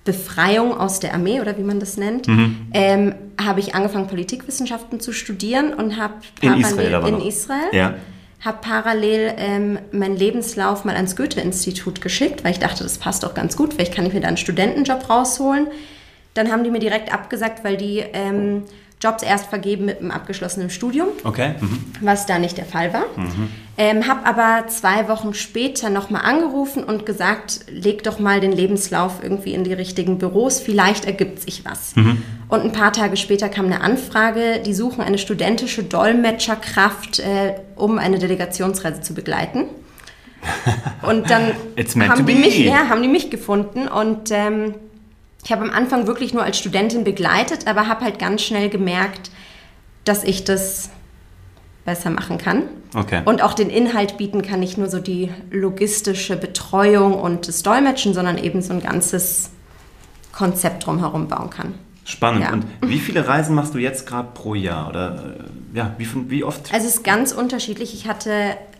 Befreiung 0.05 0.77
aus 0.77 0.99
der 0.99 1.13
Armee 1.13 1.39
oder 1.39 1.57
wie 1.57 1.63
man 1.63 1.79
das 1.79 1.95
nennt, 1.97 2.27
ähm, 2.73 3.15
habe 3.41 3.59
ich 3.61 3.73
angefangen, 3.73 4.07
Politikwissenschaften 4.07 4.99
zu 4.99 5.13
studieren 5.13 5.73
und 5.73 5.97
habe 5.97 6.15
In 6.41 6.59
Israel 6.59 6.95
aber 6.95 7.07
in 7.07 7.15
noch. 7.19 7.25
Israel 7.25 7.69
Ja. 7.71 7.93
habe 8.41 8.57
parallel 8.61 9.33
ähm, 9.37 9.79
meinen 9.93 10.17
Lebenslauf 10.17 10.83
mal 10.83 10.95
ans 10.95 11.15
Goethe-Institut 11.15 12.01
geschickt, 12.01 12.43
weil 12.43 12.51
ich 12.51 12.59
dachte, 12.59 12.83
das 12.83 12.97
passt 12.97 13.23
doch 13.23 13.33
ganz 13.33 13.55
gut, 13.55 13.73
vielleicht 13.73 13.93
kann 13.95 14.05
ich 14.05 14.13
mir 14.13 14.19
da 14.19 14.27
einen 14.27 14.37
Studentenjob 14.37 15.09
rausholen. 15.09 15.67
Dann 16.33 16.51
haben 16.51 16.63
die 16.65 16.71
mir 16.71 16.79
direkt 16.79 17.13
abgesagt, 17.13 17.63
weil 17.63 17.77
die 17.77 17.99
ähm, 18.13 18.63
Jobs 19.01 19.23
erst 19.23 19.45
vergeben 19.47 19.85
mit 19.85 19.99
einem 19.99 20.11
abgeschlossenen 20.11 20.69
Studium, 20.69 21.07
Okay. 21.23 21.55
Mhm. 21.61 21.79
was 22.01 22.25
da 22.25 22.39
nicht 22.39 22.57
der 22.57 22.65
Fall 22.65 22.91
war. 22.93 23.05
Ähm, 23.75 24.07
habe 24.07 24.27
aber 24.27 24.67
zwei 24.67 25.07
Wochen 25.07 25.33
später 25.33 25.89
nochmal 25.89 26.21
angerufen 26.25 26.83
und 26.83 27.07
gesagt, 27.07 27.61
leg 27.71 28.03
doch 28.03 28.19
mal 28.19 28.39
den 28.39 28.51
Lebenslauf 28.51 29.23
irgendwie 29.23 29.53
in 29.53 29.63
die 29.63 29.73
richtigen 29.73 30.19
Büros, 30.19 30.59
vielleicht 30.59 31.05
ergibt 31.05 31.39
sich 31.39 31.65
was. 31.65 31.93
Und 32.49 32.61
ein 32.61 32.71
paar 32.71 32.93
Tage 32.93 33.17
später 33.17 33.49
kam 33.49 33.65
eine 33.65 33.81
Anfrage, 33.81 34.61
die 34.63 34.75
suchen 34.75 35.01
eine 35.01 35.17
studentische 35.17 35.83
Dolmetscherkraft, 35.83 37.17
äh, 37.19 37.55
um 37.75 37.97
eine 37.97 38.19
Delegationsreise 38.19 39.01
zu 39.01 39.15
begleiten. 39.15 39.65
Und 41.01 41.31
dann 41.31 41.53
haben 42.07 42.25
die, 42.27 42.35
mich, 42.35 42.59
ja, 42.59 42.89
haben 42.89 43.01
die 43.01 43.07
mich 43.07 43.31
gefunden 43.31 43.87
und 43.87 44.29
ähm, 44.29 44.75
ich 45.43 45.51
habe 45.51 45.61
am 45.63 45.69
Anfang 45.69 46.05
wirklich 46.05 46.33
nur 46.33 46.43
als 46.43 46.57
Studentin 46.57 47.03
begleitet, 47.03 47.65
aber 47.65 47.87
habe 47.87 48.03
halt 48.05 48.19
ganz 48.19 48.41
schnell 48.41 48.69
gemerkt, 48.69 49.31
dass 50.03 50.23
ich 50.23 50.43
das 50.43 50.89
besser 51.85 52.09
machen 52.09 52.37
kann. 52.37 52.63
Okay. 52.95 53.21
Und 53.25 53.41
auch 53.41 53.53
den 53.53 53.69
Inhalt 53.69 54.17
bieten 54.17 54.41
kann, 54.41 54.59
nicht 54.59 54.77
nur 54.77 54.89
so 54.89 54.99
die 54.99 55.29
logistische 55.51 56.37
Betreuung 56.37 57.13
und 57.19 57.47
das 57.47 57.63
Dolmetschen, 57.63 58.13
sondern 58.13 58.37
eben 58.37 58.61
so 58.61 58.73
ein 58.73 58.81
ganzes 58.81 59.49
Konzept 60.31 60.85
drumherum 60.85 61.27
bauen 61.27 61.49
kann. 61.49 61.73
Spannend. 62.05 62.41
Ja. 62.43 62.51
Und 62.53 62.65
wie 62.89 62.99
viele 62.99 63.27
Reisen 63.27 63.55
machst 63.55 63.73
du 63.73 63.77
jetzt 63.77 64.05
gerade 64.05 64.27
pro 64.33 64.55
Jahr? 64.55 64.89
Oder 64.89 65.35
äh, 65.73 65.77
ja, 65.77 65.95
wie, 65.97 66.07
wie 66.29 66.43
oft? 66.43 66.73
Also 66.73 66.85
es 66.87 66.95
ist 66.95 67.03
ganz 67.03 67.31
unterschiedlich. 67.31 67.93
Ich 67.93 68.07
hatte 68.07 68.31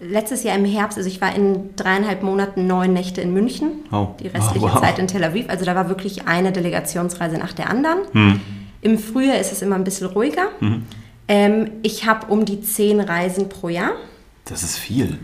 letztes 0.01 0.43
Jahr 0.43 0.57
im 0.57 0.65
Herbst, 0.65 0.97
also 0.97 1.09
ich 1.09 1.21
war 1.21 1.33
in 1.33 1.73
dreieinhalb 1.75 2.21
Monaten 2.21 2.67
neun 2.67 2.91
Nächte 2.93 3.21
in 3.21 3.33
München, 3.33 3.71
Oh. 3.91 4.09
die 4.21 4.27
restliche 4.27 4.65
Oh, 4.65 4.73
wow. 4.73 4.81
Zeit 4.81 4.99
in 4.99 5.07
Tel 5.07 5.23
Aviv. 5.23 5.45
Also 5.49 5.63
da 5.65 5.73
war 5.73 5.87
wirklich 5.89 6.27
eine 6.27 6.51
Delegationsreise 6.51 7.37
nach 7.37 7.53
der 7.53 7.69
anderen. 7.69 7.99
Hm. 8.11 8.41
Im 8.81 8.97
Frühjahr 8.97 9.37
ist 9.39 9.53
es 9.53 9.61
immer 9.61 9.75
ein 9.75 9.85
bisschen 9.85 10.07
ruhiger. 10.07 10.47
Ähm, 11.27 11.71
ich 11.83 12.05
habe 12.05 12.27
um 12.27 12.45
die 12.45 12.61
zehn 12.61 12.99
Reisen 12.99 13.49
pro 13.49 13.69
Jahr. 13.69 13.91
Das 14.45 14.63
ist 14.63 14.77
viel. 14.77 15.19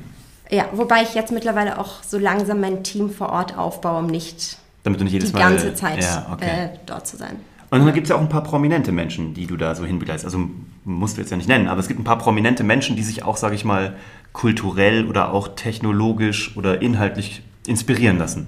Ja, 0.50 0.66
wobei 0.74 1.04
ich 1.04 1.14
jetzt 1.14 1.32
mittlerweile 1.32 1.78
auch 1.78 2.02
so 2.04 2.18
langsam 2.18 2.62
mein 2.62 2.84
Team 2.84 3.10
vor 3.12 3.30
Ort 3.30 3.58
aufbaue, 3.58 4.00
um 4.00 4.08
nicht 4.08 4.58
Damit 4.84 5.00
du 5.00 5.04
nicht 5.04 5.14
jedes 5.14 5.30
die 5.32 5.38
Mal. 5.38 5.50
ganze 5.50 5.74
Zeit 5.76 6.02
Ja, 6.02 6.28
okay. 6.34 6.46
äh, 6.46 6.70
dort 6.86 7.06
zu 7.06 7.18
sein. 7.18 7.36
Und 7.72 7.86
dann 7.86 7.94
gibt 7.94 8.06
es 8.06 8.10
ja 8.10 8.16
auch 8.16 8.22
ein 8.22 8.30
paar 8.30 8.42
prominente 8.44 8.92
Menschen, 8.92 9.36
die 9.36 9.46
du 9.46 9.56
da 9.56 9.76
so 9.76 9.86
hinbegleitest. 9.86 10.26
Also 10.26 10.40
musst 10.86 11.18
du 11.18 11.22
jetzt 11.22 11.30
ja 11.30 11.38
nicht 11.38 11.50
nennen, 11.50 11.68
aber 11.68 11.80
es 11.80 11.88
gibt 11.88 12.00
ein 12.00 12.04
paar 12.04 12.18
prominente 12.18 12.64
Menschen, 12.64 12.96
die 12.96 13.04
sich 13.04 13.24
auch, 13.24 13.38
sage 13.38 13.54
ich 13.54 13.64
mal, 13.64 13.96
kulturell 14.34 15.06
oder 15.08 15.34
auch 15.34 15.50
technologisch 15.50 16.58
oder 16.58 16.82
inhaltlich 16.82 17.44
inspirieren 17.68 18.18
lassen. 18.18 18.48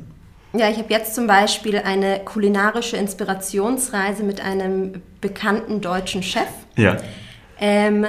Ja, 0.53 0.69
ich 0.69 0.77
habe 0.79 0.91
jetzt 0.91 1.13
zum 1.13 1.27
Beispiel 1.27 1.77
eine 1.77 2.19
kulinarische 2.25 2.97
Inspirationsreise 2.97 4.23
mit 4.23 4.41
einem 4.41 5.01
bekannten 5.21 5.81
deutschen 5.81 6.23
Chef, 6.23 6.47
Ja. 6.75 6.97
Ähm, 7.61 8.05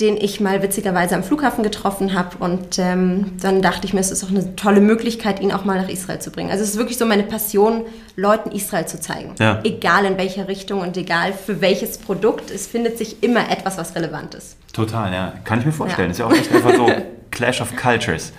den 0.00 0.16
ich 0.16 0.40
mal 0.40 0.62
witzigerweise 0.62 1.14
am 1.14 1.22
Flughafen 1.22 1.62
getroffen 1.62 2.14
habe. 2.14 2.36
Und 2.38 2.78
ähm, 2.78 3.32
dann 3.40 3.62
dachte 3.62 3.86
ich 3.86 3.94
mir, 3.94 4.00
es 4.00 4.10
ist 4.10 4.24
auch 4.24 4.30
eine 4.30 4.56
tolle 4.56 4.80
Möglichkeit, 4.80 5.40
ihn 5.40 5.52
auch 5.52 5.64
mal 5.64 5.80
nach 5.80 5.88
Israel 5.88 6.18
zu 6.18 6.30
bringen. 6.30 6.50
Also 6.50 6.64
es 6.64 6.70
ist 6.70 6.76
wirklich 6.76 6.98
so 6.98 7.06
meine 7.06 7.22
Passion, 7.22 7.84
Leuten 8.16 8.50
Israel 8.50 8.86
zu 8.86 9.00
zeigen. 9.00 9.34
Ja. 9.38 9.60
Egal 9.64 10.04
in 10.04 10.18
welcher 10.18 10.48
Richtung 10.48 10.80
und 10.80 10.96
egal 10.96 11.32
für 11.32 11.60
welches 11.60 11.98
Produkt, 11.98 12.50
es 12.50 12.66
findet 12.66 12.98
sich 12.98 13.22
immer 13.22 13.50
etwas, 13.50 13.78
was 13.78 13.94
relevant 13.94 14.34
ist. 14.34 14.56
Total, 14.72 15.12
ja. 15.12 15.34
Kann 15.44 15.60
ich 15.60 15.66
mir 15.66 15.72
vorstellen. 15.72 16.08
Ja. 16.08 16.12
Ist 16.12 16.18
ja 16.18 16.26
auch 16.26 16.32
echt 16.32 16.52
einfach 16.52 16.74
so 16.74 16.90
Clash 17.30 17.60
of 17.60 17.76
Cultures. 17.76 18.32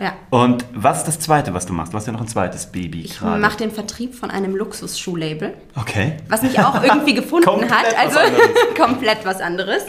Ja. 0.00 0.12
Und 0.30 0.64
was 0.74 0.98
ist 0.98 1.08
das 1.08 1.18
Zweite, 1.20 1.54
was 1.54 1.64
du 1.66 1.72
machst? 1.72 1.92
Du 1.92 1.96
hast 1.96 2.06
ja 2.06 2.12
noch 2.12 2.20
ein 2.20 2.28
zweites 2.28 2.66
Baby 2.66 3.02
Ich 3.02 3.18
gerade. 3.18 3.40
mache 3.40 3.56
den 3.56 3.70
Vertrieb 3.70 4.14
von 4.14 4.30
einem 4.30 4.54
Luxusschuhlabel. 4.54 5.54
Okay. 5.74 6.16
was 6.28 6.42
mich 6.42 6.58
auch 6.60 6.82
irgendwie 6.82 7.14
gefunden 7.14 7.70
hat. 7.70 7.96
Also 7.98 8.18
komplett 8.76 9.24
was 9.24 9.40
anderes. 9.40 9.84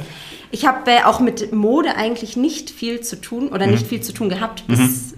Ich 0.52 0.66
habe 0.66 0.90
äh, 0.90 1.04
auch 1.04 1.20
mit 1.20 1.52
Mode 1.54 1.96
eigentlich 1.98 2.38
nicht 2.38 2.70
viel 2.70 3.02
zu 3.02 3.20
tun 3.20 3.50
oder 3.50 3.66
Mhm. 3.66 3.74
nicht 3.74 3.88
viel 3.88 4.00
zu 4.02 4.14
tun 4.14 4.30
gehabt 4.30 4.64
bis 4.68 5.14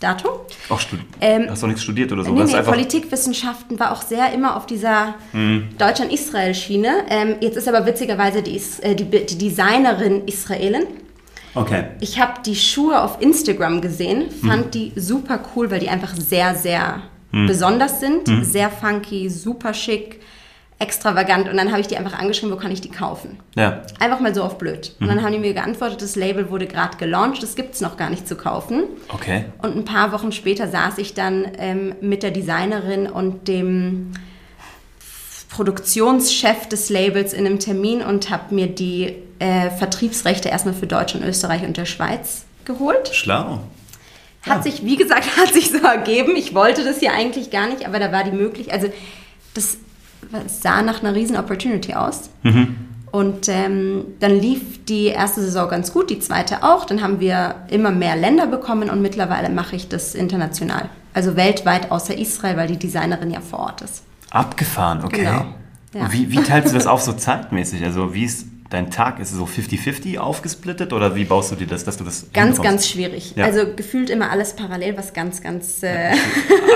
dato. 0.00 0.44
Auch 0.68 0.80
Ähm, 1.20 1.46
hast 1.48 1.62
du 1.62 1.66
nichts 1.66 1.82
studiert 1.82 2.12
oder 2.12 2.22
so? 2.22 2.32
Nee, 2.32 2.44
nee, 2.44 2.62
Politikwissenschaften 2.62 3.80
war 3.80 3.92
auch 3.92 4.02
sehr 4.02 4.32
immer 4.32 4.56
auf 4.56 4.66
dieser 4.66 5.14
Mhm. 5.32 5.70
Deutschland-Israel-Schiene. 5.78 7.04
Ähm, 7.08 7.36
jetzt 7.40 7.56
ist 7.56 7.66
aber 7.68 7.86
witzigerweise 7.86 8.42
die, 8.42 8.56
Is- 8.56 8.78
äh, 8.80 8.94
die, 8.94 9.04
die 9.04 9.38
Designerin 9.38 10.26
Israelin. 10.26 10.86
Okay. 11.60 11.84
Ich 12.00 12.20
habe 12.20 12.34
die 12.44 12.56
Schuhe 12.56 13.00
auf 13.02 13.20
Instagram 13.20 13.80
gesehen, 13.80 14.24
Mhm. 14.42 14.46
fand 14.48 14.74
die 14.74 14.92
super 14.96 15.40
cool, 15.54 15.70
weil 15.70 15.80
die 15.80 15.88
einfach 15.88 16.14
sehr, 16.16 16.54
sehr 16.54 17.02
besonders 17.32 18.00
sind. 18.00 18.28
Sehr 18.44 18.70
funky, 18.70 19.28
super 19.28 19.74
schick. 19.74 20.20
extravagant. 20.80 21.48
Und 21.48 21.56
dann 21.56 21.70
habe 21.72 21.80
ich 21.80 21.88
die 21.88 21.96
einfach 21.96 22.16
angeschrieben, 22.16 22.54
wo 22.54 22.56
kann 22.56 22.70
ich 22.70 22.80
die 22.80 22.88
kaufen? 22.88 23.40
Ja. 23.56 23.82
Einfach 23.98 24.20
mal 24.20 24.32
so 24.32 24.44
auf 24.44 24.58
blöd. 24.58 24.94
Und 25.00 25.08
dann 25.08 25.22
haben 25.24 25.32
die 25.32 25.40
mir 25.40 25.52
geantwortet, 25.52 26.00
das 26.02 26.14
Label 26.14 26.50
wurde 26.50 26.68
gerade 26.68 26.96
gelauncht, 26.98 27.42
das 27.42 27.56
gibt 27.56 27.74
es 27.74 27.80
noch 27.80 27.96
gar 27.96 28.10
nicht 28.10 28.28
zu 28.28 28.36
kaufen. 28.36 28.84
Okay. 29.12 29.46
Und 29.60 29.74
ein 29.76 29.84
paar 29.84 30.12
Wochen 30.12 30.30
später 30.30 30.68
saß 30.68 30.98
ich 30.98 31.14
dann 31.14 31.48
ähm, 31.58 31.96
mit 32.00 32.22
der 32.22 32.30
Designerin 32.30 33.08
und 33.08 33.48
dem 33.48 34.12
Produktionschef 35.48 36.68
des 36.68 36.90
Labels 36.90 37.32
in 37.32 37.46
einem 37.46 37.58
Termin 37.58 38.02
und 38.02 38.30
habe 38.30 38.54
mir 38.54 38.66
die 38.66 39.14
äh, 39.38 39.70
Vertriebsrechte 39.70 40.48
erstmal 40.48 40.74
für 40.74 40.86
Deutschland, 40.86 41.24
Österreich 41.24 41.62
und 41.64 41.76
der 41.76 41.86
Schweiz 41.86 42.44
geholt. 42.64 43.10
Schlau. 43.12 43.60
Hat 44.42 44.62
sich, 44.62 44.84
wie 44.84 44.96
gesagt, 44.96 45.36
hat 45.36 45.52
sich 45.52 45.70
so 45.70 45.78
ergeben. 45.78 46.36
Ich 46.36 46.54
wollte 46.54 46.84
das 46.84 47.00
ja 47.00 47.12
eigentlich 47.12 47.50
gar 47.50 47.68
nicht, 47.68 47.86
aber 47.86 47.98
da 47.98 48.12
war 48.12 48.24
die 48.24 48.32
Möglichkeit. 48.32 48.74
Also 48.74 48.92
das 49.54 49.78
sah 50.46 50.82
nach 50.82 51.02
einer 51.02 51.14
riesen 51.14 51.36
Opportunity 51.36 51.94
aus. 51.94 52.30
Und 53.10 53.48
ähm, 53.48 54.04
dann 54.20 54.38
lief 54.38 54.84
die 54.84 55.06
erste 55.06 55.40
Saison 55.40 55.68
ganz 55.68 55.92
gut, 55.92 56.10
die 56.10 56.18
zweite 56.18 56.62
auch. 56.62 56.84
Dann 56.84 57.02
haben 57.02 57.20
wir 57.20 57.54
immer 57.70 57.90
mehr 57.90 58.16
Länder 58.16 58.46
bekommen 58.46 58.90
und 58.90 59.00
mittlerweile 59.00 59.48
mache 59.48 59.76
ich 59.76 59.88
das 59.88 60.14
international. 60.14 60.90
Also 61.14 61.36
weltweit 61.36 61.90
außer 61.90 62.16
Israel, 62.16 62.56
weil 62.56 62.68
die 62.68 62.76
Designerin 62.76 63.30
ja 63.30 63.40
vor 63.40 63.60
Ort 63.60 63.82
ist. 63.82 64.02
Abgefahren, 64.30 65.04
okay. 65.04 65.18
Genau. 65.24 65.46
Ja. 65.94 66.12
Wie, 66.12 66.30
wie 66.30 66.42
teilst 66.42 66.70
du 66.72 66.74
das 66.76 66.86
auf 66.86 67.00
so 67.02 67.12
zeitmäßig? 67.12 67.82
Also 67.82 68.12
wie 68.14 68.24
ist 68.24 68.46
dein 68.68 68.90
Tag? 68.90 69.18
Ist 69.20 69.30
es 69.32 69.38
so 69.38 69.46
50-50 69.46 70.18
aufgesplittet 70.18 70.92
oder 70.92 71.14
wie 71.14 71.24
baust 71.24 71.50
du 71.50 71.54
dir 71.56 71.66
das, 71.66 71.84
dass 71.84 71.96
du 71.96 72.04
das 72.04 72.26
Ganz, 72.34 72.60
ganz 72.60 72.86
schwierig. 72.86 73.32
Ja. 73.36 73.46
Also 73.46 73.60
gefühlt 73.74 74.10
immer 74.10 74.30
alles 74.30 74.54
parallel, 74.54 74.98
was 74.98 75.14
ganz, 75.14 75.40
ganz... 75.42 75.82
Äh, 75.82 76.10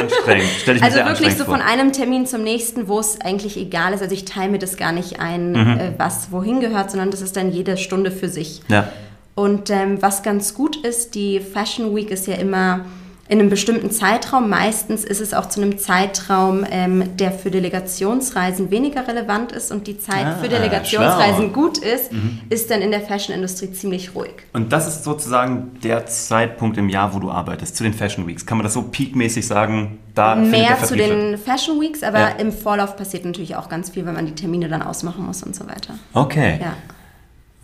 anstrengend. 0.00 0.48
Stell 0.62 0.76
ich 0.76 0.80
mir 0.80 0.86
Also 0.86 0.96
sehr 0.96 1.06
wirklich 1.06 1.34
so 1.36 1.44
vor. 1.44 1.56
von 1.56 1.62
einem 1.62 1.92
Termin 1.92 2.24
zum 2.26 2.42
nächsten, 2.42 2.88
wo 2.88 2.98
es 2.98 3.20
eigentlich 3.20 3.58
egal 3.58 3.92
ist. 3.92 4.00
Also 4.00 4.14
ich 4.14 4.24
teile 4.24 4.50
mir 4.50 4.58
das 4.58 4.78
gar 4.78 4.92
nicht 4.92 5.20
ein, 5.20 5.52
Mhm. 5.52 5.78
äh, 5.78 5.92
was 5.98 6.32
wohin 6.32 6.60
gehört, 6.60 6.90
sondern 6.90 7.10
das 7.10 7.20
ist 7.20 7.36
dann 7.36 7.52
jede 7.52 7.76
Stunde 7.76 8.10
für 8.10 8.30
sich. 8.30 8.62
Ja. 8.68 8.88
Und 9.34 9.68
ähm, 9.68 10.00
was 10.00 10.22
ganz 10.22 10.54
gut 10.54 10.76
ist, 10.76 11.14
die 11.14 11.40
Fashion 11.40 11.94
Week 11.94 12.10
ist 12.10 12.26
ja 12.26 12.34
immer 12.36 12.86
in 13.32 13.40
einem 13.40 13.48
bestimmten 13.48 13.90
Zeitraum. 13.90 14.50
Meistens 14.50 15.04
ist 15.04 15.22
es 15.22 15.32
auch 15.32 15.46
zu 15.48 15.62
einem 15.62 15.78
Zeitraum, 15.78 16.66
ähm, 16.70 17.16
der 17.16 17.32
für 17.32 17.50
Delegationsreisen 17.50 18.70
weniger 18.70 19.08
relevant 19.08 19.52
ist 19.52 19.72
und 19.72 19.86
die 19.86 19.96
Zeit 19.98 20.26
Ah, 20.26 20.34
für 20.42 20.50
Delegationsreisen 20.50 21.44
schlau. 21.50 21.52
gut 21.62 21.78
ist, 21.78 22.10
ist 22.50 22.70
dann 22.70 22.82
in 22.82 22.90
der 22.90 23.00
Fashion-Industrie 23.00 23.72
ziemlich 23.72 24.14
ruhig. 24.14 24.34
Und 24.52 24.70
das 24.74 24.86
ist 24.86 25.04
sozusagen 25.04 25.78
der 25.82 26.04
Zeitpunkt 26.04 26.76
im 26.76 26.90
Jahr, 26.90 27.14
wo 27.14 27.20
du 27.20 27.30
arbeitest, 27.30 27.74
zu 27.74 27.84
den 27.84 27.94
Fashion 27.94 28.26
Weeks. 28.26 28.44
Kann 28.44 28.58
man 28.58 28.64
das 28.64 28.74
so 28.74 28.82
peakmäßig 28.82 29.46
sagen? 29.46 29.98
Da 30.14 30.34
Mehr 30.34 30.76
zu 30.84 30.94
den 30.94 31.38
Fashion 31.38 31.80
Weeks, 31.80 32.02
aber 32.02 32.18
Ja. 32.18 32.28
im 32.38 32.52
Vorlauf 32.52 32.98
passiert 32.98 33.24
natürlich 33.24 33.56
auch 33.56 33.70
ganz 33.70 33.88
viel, 33.88 34.04
wenn 34.04 34.12
man 34.14 34.26
die 34.26 34.34
Termine 34.34 34.68
dann 34.68 34.82
ausmachen 34.82 35.24
muss 35.24 35.42
und 35.42 35.56
so 35.56 35.66
weiter. 35.66 35.94
Okay. 36.12 36.58
Ja. 36.60 36.74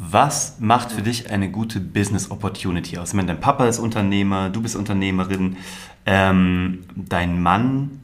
Was 0.00 0.56
macht 0.60 0.92
für 0.92 1.02
dich 1.02 1.30
eine 1.30 1.50
gute 1.50 1.80
Business 1.80 2.30
Opportunity 2.30 2.98
aus? 2.98 3.08
Ich 3.08 3.14
meine, 3.14 3.28
dein 3.28 3.40
Papa 3.40 3.66
ist 3.66 3.80
Unternehmer, 3.80 4.48
du 4.48 4.62
bist 4.62 4.76
Unternehmerin, 4.76 5.56
ähm, 6.06 6.84
dein 6.94 7.42
Mann 7.42 8.00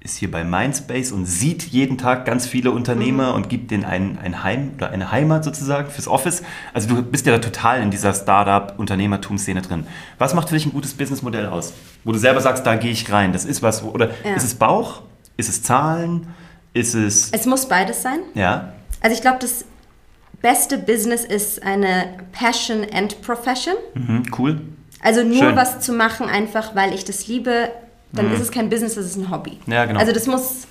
ist 0.00 0.18
hier 0.18 0.30
bei 0.30 0.44
Mindspace 0.44 1.10
und 1.10 1.24
sieht 1.26 1.62
jeden 1.64 1.96
Tag 1.98 2.24
ganz 2.26 2.46
viele 2.46 2.70
Unternehmer 2.70 3.34
und 3.34 3.48
gibt 3.48 3.70
denen 3.70 3.84
ein, 3.84 4.18
ein 4.22 4.44
Heim 4.44 4.72
oder 4.76 4.90
eine 4.90 5.10
Heimat 5.10 5.42
sozusagen 5.42 5.90
fürs 5.90 6.06
Office. 6.06 6.42
Also 6.74 6.88
du 6.88 7.02
bist 7.02 7.26
ja 7.26 7.32
da 7.32 7.38
total 7.38 7.80
in 7.82 7.90
dieser 7.90 8.12
Startup-Unternehmertum-Szene 8.14 9.62
drin. 9.62 9.86
Was 10.18 10.34
macht 10.34 10.50
für 10.50 10.54
dich 10.54 10.66
ein 10.66 10.72
gutes 10.72 10.94
Businessmodell 10.94 11.46
aus? 11.46 11.72
Wo 12.04 12.12
du 12.12 12.18
selber 12.18 12.40
sagst, 12.40 12.64
da 12.66 12.76
gehe 12.76 12.92
ich 12.92 13.10
rein, 13.10 13.32
das 13.32 13.44
ist 13.44 13.62
was, 13.62 13.82
oder 13.82 14.10
Ja. 14.24 14.34
ist 14.34 14.44
es 14.44 14.54
Bauch? 14.54 15.02
Ist 15.36 15.48
es 15.48 15.62
Zahlen? 15.62 16.28
Ist 16.74 16.94
es, 16.94 17.32
Es 17.32 17.46
muss 17.46 17.66
beides 17.66 18.02
sein. 18.02 18.18
ja? 18.34 18.72
Also 19.00 19.14
ich 19.14 19.20
glaube, 19.22 19.38
das 19.40 19.64
beste 20.42 20.78
Business 20.78 21.24
ist 21.24 21.62
eine 21.62 22.06
Passion 22.32 22.86
and 22.92 23.20
Profession. 23.22 23.74
Mhm, 23.94 24.22
cool. 24.38 24.60
Also 25.02 25.22
nur 25.22 25.38
Schön. 25.38 25.52
Mhm. 25.52 25.56
was 25.56 25.80
zu 25.80 25.92
machen, 25.92 26.28
einfach 26.28 26.74
weil 26.74 26.92
ich 26.94 27.04
das 27.04 27.26
liebe, 27.28 27.70
dann 28.12 28.32
ist 28.32 28.40
es 28.40 28.50
kein 28.50 28.68
Business, 28.70 28.94
das 28.94 29.04
ist 29.06 29.16
ein 29.16 29.30
Hobby. 29.30 29.58
Ja, 29.66 29.84
genau. 29.84 30.00
Also 30.00 30.12
das 30.12 30.26
muss, 30.26 30.66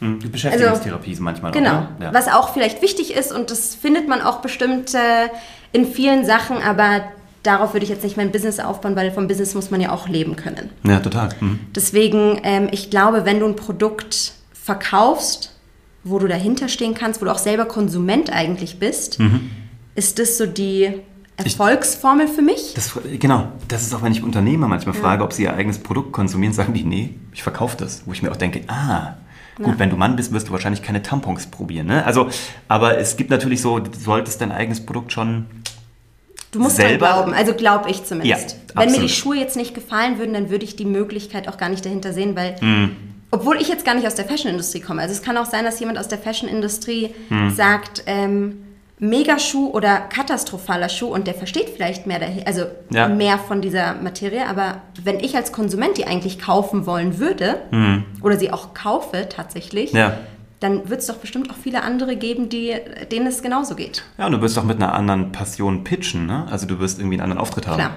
Mhm, 0.00 0.18
Die 0.18 0.28
Beschäftigungstherapie 0.28 1.12
ist 1.12 1.20
manchmal 1.20 1.52
genau, 1.52 1.70
auch, 1.70 1.98
ne? 2.00 2.06
Ja. 2.06 2.14
was 2.14 2.26
auch 2.26 2.52
vielleicht 2.52 2.82
wichtig 2.82 3.14
ist 3.14 3.30
und 3.30 3.52
das 3.52 3.76
findet 3.76 4.08
man 4.08 4.20
auch 4.20 4.40
bestimmt 4.40 4.94
äh, 4.94 5.28
in 5.70 5.86
vielen 5.86 6.24
Sachen, 6.24 6.56
aber 6.60 7.02
darauf 7.44 7.72
würde 7.72 7.84
ich 7.84 7.90
jetzt 7.90 8.02
nicht 8.02 8.16
mein 8.16 8.32
Business 8.32 8.58
aufbauen, 8.58 8.96
weil 8.96 9.12
vom 9.12 9.28
Business 9.28 9.54
muss 9.54 9.70
man 9.70 9.80
ja 9.80 9.92
auch 9.92 10.08
leben 10.08 10.34
können. 10.34 10.70
Ja, 10.82 10.98
total. 10.98 11.28
Mhm. 11.38 11.60
Deswegen, 11.76 12.40
ähm, 12.42 12.68
ich 12.72 12.90
glaube, 12.90 13.24
wenn 13.24 13.38
du 13.38 13.46
ein 13.46 13.54
Produkt 13.54 14.32
verkaufst, 14.52 15.51
wo 16.04 16.18
du 16.18 16.26
dahinter 16.28 16.68
stehen 16.68 16.94
kannst, 16.94 17.20
wo 17.20 17.24
du 17.26 17.30
auch 17.32 17.38
selber 17.38 17.64
Konsument 17.64 18.30
eigentlich 18.32 18.78
bist, 18.78 19.18
Mhm. 19.20 19.50
ist 19.94 20.18
das 20.18 20.36
so 20.38 20.46
die 20.46 20.90
Erfolgsformel 21.36 22.28
für 22.28 22.42
mich? 22.42 22.72
Das, 22.74 22.92
genau, 23.18 23.48
das 23.68 23.82
ist 23.82 23.94
auch, 23.94 24.02
wenn 24.02 24.12
ich 24.12 24.22
Unternehmer 24.22 24.68
manchmal 24.68 24.94
frage, 24.94 25.24
ob 25.24 25.32
sie 25.32 25.44
ihr 25.44 25.54
eigenes 25.54 25.78
Produkt 25.78 26.12
konsumieren, 26.12 26.52
sagen 26.52 26.74
die, 26.74 26.84
nee, 26.84 27.14
ich 27.32 27.42
verkaufe 27.42 27.76
das. 27.76 28.02
Wo 28.06 28.12
ich 28.12 28.22
mir 28.22 28.30
auch 28.30 28.36
denke, 28.36 28.62
ah, 28.68 29.14
gut, 29.56 29.78
wenn 29.78 29.90
du 29.90 29.96
Mann 29.96 30.16
bist, 30.16 30.32
wirst 30.32 30.48
du 30.48 30.52
wahrscheinlich 30.52 30.82
keine 30.82 31.02
Tampons 31.02 31.46
probieren. 31.46 31.86
Ne? 31.86 32.04
Also, 32.04 32.28
aber 32.68 32.98
es 32.98 33.16
gibt 33.16 33.30
natürlich 33.30 33.60
so, 33.62 33.78
du 33.78 33.90
solltest 33.98 34.40
dein 34.40 34.52
eigenes 34.52 34.84
Produkt 34.84 35.12
schon 35.12 35.46
Du 36.50 36.58
musst 36.60 36.76
selber- 36.76 36.98
glauben, 37.06 37.32
also 37.32 37.54
glaube 37.54 37.90
ich 37.90 38.04
zumindest. 38.04 38.56
Ja, 38.74 38.82
Wenn 38.82 38.92
mir 38.92 39.00
die 39.00 39.08
Schuhe 39.08 39.36
jetzt 39.36 39.56
nicht 39.56 39.74
gefallen 39.74 40.18
würden, 40.18 40.34
dann 40.34 40.50
würde 40.50 40.64
ich 40.66 40.76
die 40.76 40.84
Möglichkeit 40.84 41.48
auch 41.48 41.56
gar 41.56 41.70
nicht 41.70 41.84
dahinter 41.84 42.12
sehen, 42.12 42.36
weil 42.36 42.56
Mhm. 42.60 42.90
Obwohl 43.32 43.56
ich 43.60 43.66
jetzt 43.68 43.84
gar 43.84 43.94
nicht 43.94 44.06
aus 44.06 44.14
der 44.14 44.24
Fashion-Industrie 44.26 44.80
komme, 44.80 45.02
also 45.02 45.12
es 45.12 45.22
kann 45.22 45.36
auch 45.36 45.46
sein, 45.46 45.64
dass 45.64 45.80
jemand 45.80 45.98
aus 45.98 46.06
der 46.06 46.18
Fashion-Industrie 46.18 47.12
Mhm. 47.30 47.50
sagt, 47.50 48.04
ähm, 48.06 48.58
Megaschuh 48.98 49.70
oder 49.70 49.96
katastrophaler 49.98 50.88
Schuh 50.88 51.08
und 51.08 51.26
der 51.26 51.34
versteht 51.34 51.70
vielleicht 51.70 52.06
mehr, 52.06 52.20
also 52.46 52.66
Ja. 52.90 53.08
mehr 53.08 53.36
von 53.38 53.60
dieser 53.60 53.94
Materie, 53.94 54.46
aber 54.46 54.82
wenn 55.02 55.18
ich 55.18 55.34
als 55.34 55.50
Konsument 55.50 55.96
die 55.98 56.06
eigentlich 56.06 56.38
kaufen 56.38 56.86
wollen 56.86 57.18
würde 57.18 57.56
oder 58.22 58.36
sie 58.38 58.52
auch 58.52 58.74
kaufe 58.74 59.28
tatsächlich. 59.28 59.92
Ja. 59.92 60.18
dann 60.60 60.88
wird 60.88 61.00
es 61.00 61.08
doch 61.08 61.16
bestimmt 61.16 61.50
auch 61.50 61.56
viele 61.60 61.82
andere 61.82 62.14
geben, 62.14 62.48
die, 62.48 62.72
denen 63.10 63.26
es 63.26 63.42
genauso 63.42 63.74
geht. 63.74 64.04
Ja, 64.16 64.26
und 64.26 64.32
du 64.32 64.40
wirst 64.42 64.56
auch 64.56 64.62
mit 64.62 64.76
einer 64.76 64.94
anderen 64.94 65.32
Passion 65.32 65.82
pitchen, 65.82 66.26
ne? 66.26 66.46
Also 66.52 66.66
du 66.68 66.78
wirst 66.78 67.00
irgendwie 67.00 67.14
einen 67.16 67.22
anderen 67.24 67.40
Auftritt 67.42 67.66
haben. 67.66 67.78
Klar. 67.78 67.90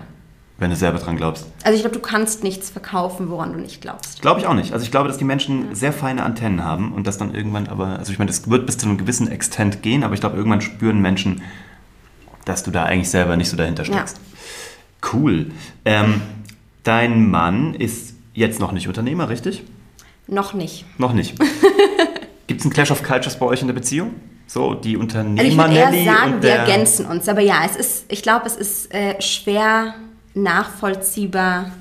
Wenn 0.57 0.69
du 0.69 0.77
selber 0.77 0.99
dran 0.99 1.17
glaubst. 1.17 1.47
Also 1.63 1.75
ich 1.75 1.81
glaube, 1.81 1.97
du 1.97 2.01
kannst 2.01 2.41
nichts 2.43 2.69
verkaufen, 2.69 3.29
woran 3.29 3.51
du 3.51 3.59
nicht 3.59 3.81
glaubst. 3.81 4.21
Glaube 4.21 4.39
ich 4.39 4.47
auch 4.47 4.53
nicht. 4.53 4.71
Also 4.71 4.85
ich 4.85 4.91
glaube, 4.91 5.09
dass 5.09 5.17
die 5.17 5.25
Menschen 5.25 5.75
sehr 5.75 5.91
feine 5.91 6.23
Antennen 6.23 6.63
haben 6.63 6.93
und 6.93 7.05
das 7.07 7.17
dann 7.17 7.35
irgendwann 7.35 7.67
aber, 7.67 7.99
also 7.99 8.13
ich 8.13 8.19
meine, 8.19 8.31
das 8.31 8.49
wird 8.49 8.65
bis 8.65 8.77
zu 8.77 8.87
einem 8.87 8.97
gewissen 8.97 9.29
Extent 9.29 9.81
gehen, 9.81 10.03
aber 10.03 10.13
ich 10.13 10.21
glaube, 10.21 10.37
irgendwann 10.37 10.61
spüren 10.61 11.01
Menschen, 11.01 11.41
dass 12.45 12.63
du 12.63 12.71
da 12.71 12.85
eigentlich 12.85 13.09
selber 13.09 13.35
nicht 13.35 13.49
so 13.49 13.57
dahinter 13.57 13.83
steckst. 13.83 14.21
Cool. 15.11 15.51
Ähm, 15.83 16.21
dein 16.83 17.29
Mann 17.29 17.73
ist 17.73 18.15
jetzt 18.33 18.61
noch 18.61 18.71
nicht 18.71 18.87
Unternehmer, 18.87 19.27
richtig? 19.27 19.63
Noch 20.27 20.53
nicht. 20.53 20.85
Noch 20.97 21.11
nicht. 21.11 21.37
Gibt 22.47 22.61
es 22.61 22.65
einen 22.65 22.73
Clash 22.73 22.91
of 22.91 23.03
Cultures 23.03 23.37
bei 23.37 23.45
euch 23.45 23.61
in 23.61 23.67
der 23.67 23.73
Beziehung? 23.73 24.11
So, 24.47 24.73
die 24.73 24.95
Also 24.95 24.97
ich 24.97 24.97
Unternehmer 24.99 25.69
würde 25.69 25.75
eher 25.75 26.05
sagen, 26.05 26.41
wir 26.41 26.51
ergänzen 26.51 27.05
uns. 27.07 27.27
Aber 27.27 27.41
ja, 27.41 27.63
es 27.65 27.75
ist, 27.75 28.05
ich 28.09 28.21
glaube, 28.21 28.45
es 28.45 28.55
ist 28.55 28.93
äh, 28.93 29.19
schwer 29.21 29.95
nachvollziehbar 30.35 31.71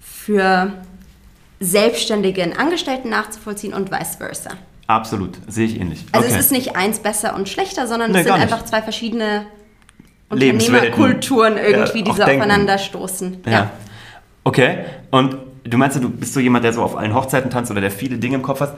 für 0.00 0.72
Selbstständige 1.60 2.42
in 2.42 2.56
Angestellten 2.56 3.08
nachzuvollziehen 3.08 3.72
und 3.72 3.90
vice 3.90 4.16
versa. 4.16 4.50
Absolut, 4.88 5.38
sehe 5.46 5.66
ich 5.66 5.80
ähnlich. 5.80 6.04
Also 6.12 6.26
Okay. 6.26 6.36
es 6.36 6.44
ist 6.46 6.52
nicht 6.52 6.76
eins 6.76 6.98
besser 6.98 7.34
und 7.34 7.48
schlechter, 7.48 7.86
sondern 7.86 8.10
Nee, 8.12 8.18
es 8.18 8.24
sind 8.24 8.34
einfach 8.34 8.64
zwei 8.64 8.82
verschiedene. 8.82 9.46
Unternehmerkulturen 10.28 11.56
irgendwie, 11.58 11.98
Ja, 11.98 12.04
die 12.04 12.10
so 12.10 12.16
denken. 12.24 12.40
aufeinander 12.42 12.78
stoßen. 12.78 13.42
Ja. 13.46 13.70
Okay. 14.44 14.78
Und 15.10 15.36
du 15.64 15.76
meinst, 15.76 16.02
du 16.02 16.08
bist 16.08 16.32
so 16.34 16.40
jemand, 16.40 16.64
der 16.64 16.72
so 16.72 16.82
auf 16.82 16.96
allen 16.96 17.14
Hochzeiten 17.14 17.50
tanzt 17.50 17.70
oder 17.70 17.80
der 17.82 17.90
viele 17.90 18.16
Dinge 18.16 18.36
im 18.36 18.42
Kopf 18.42 18.60
hat. 18.60 18.76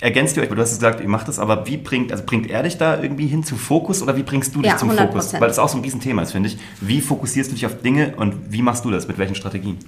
Ergänzt 0.00 0.36
ihr 0.36 0.42
euch, 0.42 0.50
weil 0.50 0.56
du 0.56 0.62
hast 0.62 0.74
gesagt, 0.74 1.00
ihr 1.00 1.08
macht 1.08 1.26
das, 1.28 1.38
aber 1.38 1.66
wie 1.66 1.78
bringt, 1.78 2.12
also 2.12 2.22
bringt 2.24 2.50
er 2.50 2.62
dich 2.62 2.76
da 2.76 3.00
irgendwie 3.02 3.26
hin 3.26 3.44
zu 3.44 3.56
Fokus 3.56 4.02
oder 4.02 4.14
wie 4.16 4.22
bringst 4.22 4.54
du 4.54 4.60
dich 4.60 4.70
Ja, 4.70 4.76
zum 4.76 4.90
100%. 4.90 4.96
Fokus? 5.06 5.32
Weil 5.32 5.48
das 5.48 5.58
auch 5.58 5.68
so 5.70 5.78
ein 5.78 5.82
Riesenthema 5.82 6.22
ist, 6.22 6.32
finde 6.32 6.50
ich. 6.50 6.58
Wie 6.82 7.00
fokussierst 7.00 7.50
du 7.50 7.54
dich 7.54 7.64
auf 7.64 7.80
Dinge 7.80 8.14
und 8.16 8.52
wie 8.52 8.60
machst 8.62 8.84
du 8.84 8.90
das? 8.90 9.08
Mit 9.08 9.16
welchen 9.18 9.34
Strategien? 9.34 9.78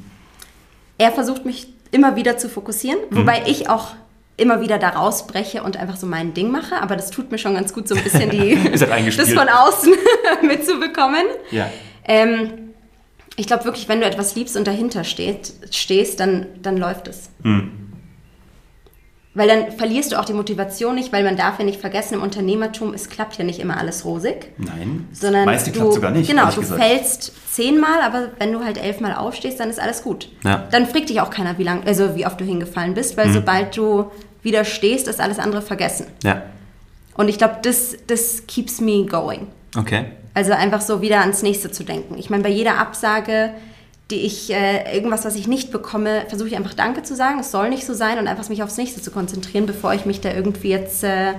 Er 0.97 1.13
versucht 1.13 1.45
mich 1.45 1.69
immer 1.91 2.17
wieder 2.17 2.39
zu 2.39 2.49
fokussieren, 2.49 2.99
Mhm. 3.11 3.17
wobei 3.19 3.43
ich 3.47 3.69
auch 3.69 3.95
immer 4.39 4.61
wieder 4.61 4.79
da 4.79 4.91
rausbreche 4.91 5.63
und 5.63 5.77
einfach 5.77 5.97
so 5.97 6.07
mein 6.07 6.33
Ding 6.33 6.51
mache, 6.51 6.81
aber 6.81 6.97
das 6.97 7.11
tut 7.11 7.31
mir 7.31 7.39
schon 7.39 7.55
ganz 7.55 7.73
gut, 7.75 7.89
so 7.89 7.95
ein 7.97 8.03
bisschen 8.05 8.31
die, 8.31 8.57
halt 8.81 9.19
das 9.19 9.33
von 9.33 9.49
außen 9.49 9.93
mitzubekommen. 10.47 11.25
Ja. 11.51 11.69
Ähm, 12.05 12.51
ich 13.37 13.47
glaube 13.47 13.65
wirklich, 13.65 13.89
wenn 13.89 14.01
du 14.01 14.07
etwas 14.07 14.35
liebst 14.37 14.57
und 14.57 14.67
dahinter 14.67 15.05
steht, 15.05 15.53
stehst, 15.71 16.19
dann, 16.21 16.47
dann 16.63 16.77
läuft 16.77 17.09
es. 17.09 17.31
Hm. 17.43 17.73
Weil 19.39 19.47
dann 19.47 19.71
verlierst 19.71 20.11
du 20.11 20.19
auch 20.19 20.25
die 20.25 20.33
Motivation 20.33 20.97
nicht, 20.97 21.13
weil 21.13 21.23
man 21.23 21.37
darf 21.37 21.61
ja 21.61 21.65
nicht 21.65 21.81
vergessen, 21.81 22.15
im 22.15 22.23
Unternehmertum, 22.23 22.93
es 22.93 23.09
klappt 23.09 23.39
ja 23.39 23.45
nicht 23.45 23.61
immer 23.61 23.77
alles 23.77 24.05
rosig. 24.05 24.51
Nein. 24.59 25.07
Sondern 25.13 25.45
meiste 25.45 25.71
du, 25.71 25.79
klappt 25.79 25.95
sogar 25.95 26.11
nicht. 26.11 26.29
Genau, 26.29 26.51
du 26.51 26.61
gesagt. 26.61 26.83
fällst 26.83 27.33
zehnmal, 27.55 28.03
aber 28.03 28.31
wenn 28.41 28.51
du 28.51 28.65
halt 28.65 28.79
elfmal 28.79 29.15
aufstehst, 29.15 29.61
dann 29.61 29.71
ist 29.71 29.79
alles 29.79 30.03
gut. 30.03 30.29
Ja. 30.43 30.67
Dann 30.73 30.87
fragt 30.87 31.09
dich 31.09 31.21
auch 31.21 31.31
keiner, 31.31 31.57
wie 31.57 31.63
lang, 31.63 31.85
also 31.87 32.17
wie 32.17 32.27
oft 32.27 32.41
du 32.41 32.45
hingefallen 32.45 32.95
bist, 32.95 33.17
weil 33.17 33.33
sobald 33.33 33.77
du 33.77 34.11
wieder 34.43 34.65
stehst, 34.65 35.07
ist 35.07 35.21
alles 35.21 35.39
andere 35.39 35.63
vergessen. 35.63 36.09
Ja. 36.25 36.43
Und 37.15 37.29
ich 37.29 37.39
glaube, 37.39 37.59
das, 37.63 37.97
das 38.09 38.45
keeps 38.49 38.81
me 38.81 39.07
going. 39.07 39.47
Okay. 39.77 40.07
Also 40.35 40.51
einfach 40.51 40.81
so 40.81 41.01
wieder 41.01 41.21
ans 41.21 41.43
nächste 41.45 41.71
zu 41.71 41.85
denken. 41.85 42.19
Ich 42.19 42.29
meine, 42.29 42.43
bei 42.43 42.49
jeder 42.49 42.79
Absage, 42.79 43.51
die 44.11 44.21
ich, 44.23 44.51
äh, 44.51 44.95
irgendwas, 44.95 45.25
was 45.25 45.37
ich 45.37 45.49
nicht 45.49 45.71
bekomme, 45.71 46.25
versuche 46.29 46.49
ich 46.49 46.57
einfach 46.57 46.75
Danke 46.75 47.03
zu 47.03 47.15
sagen. 47.15 47.41
Es 47.41 47.51
soll 47.51 47.69
nicht 47.69 47.85
so 47.85 47.93
sein 47.93 48.19
und 48.19 48.27
einfach 48.27 48.49
mich 48.49 48.63
aufs 48.63 48.79
nächste 48.79 49.03
zu 49.03 49.11
konzentrieren, 49.11 49.67
bevor 49.67 49.93
ich 49.93 50.07
mich 50.07 50.21
da 50.21 50.33
irgendwie 50.33 50.71
jetzt 50.71 51.05
äh, 51.05 51.35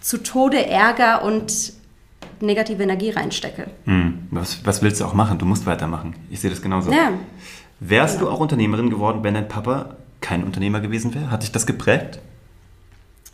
zu 0.00 0.22
Tode 0.22 0.66
ärger 0.66 1.24
und 1.24 1.72
negative 2.40 2.82
Energie 2.82 3.10
reinstecke. 3.10 3.66
Hm. 3.84 4.28
Was, 4.30 4.64
was 4.64 4.82
willst 4.82 5.00
du 5.00 5.04
auch 5.04 5.14
machen? 5.14 5.38
Du 5.38 5.46
musst 5.46 5.66
weitermachen. 5.66 6.14
Ich 6.30 6.40
sehe 6.40 6.50
das 6.50 6.60
genauso. 6.60 6.90
Ja. 6.90 7.12
Wärst 7.80 8.20
du 8.20 8.28
auch 8.28 8.40
Unternehmerin 8.40 8.90
geworden, 8.90 9.20
wenn 9.22 9.34
dein 9.34 9.48
Papa 9.48 9.96
kein 10.20 10.44
Unternehmer 10.44 10.80
gewesen 10.80 11.14
wäre? 11.14 11.30
Hat 11.30 11.42
dich 11.42 11.52
das 11.52 11.66
geprägt? 11.66 12.20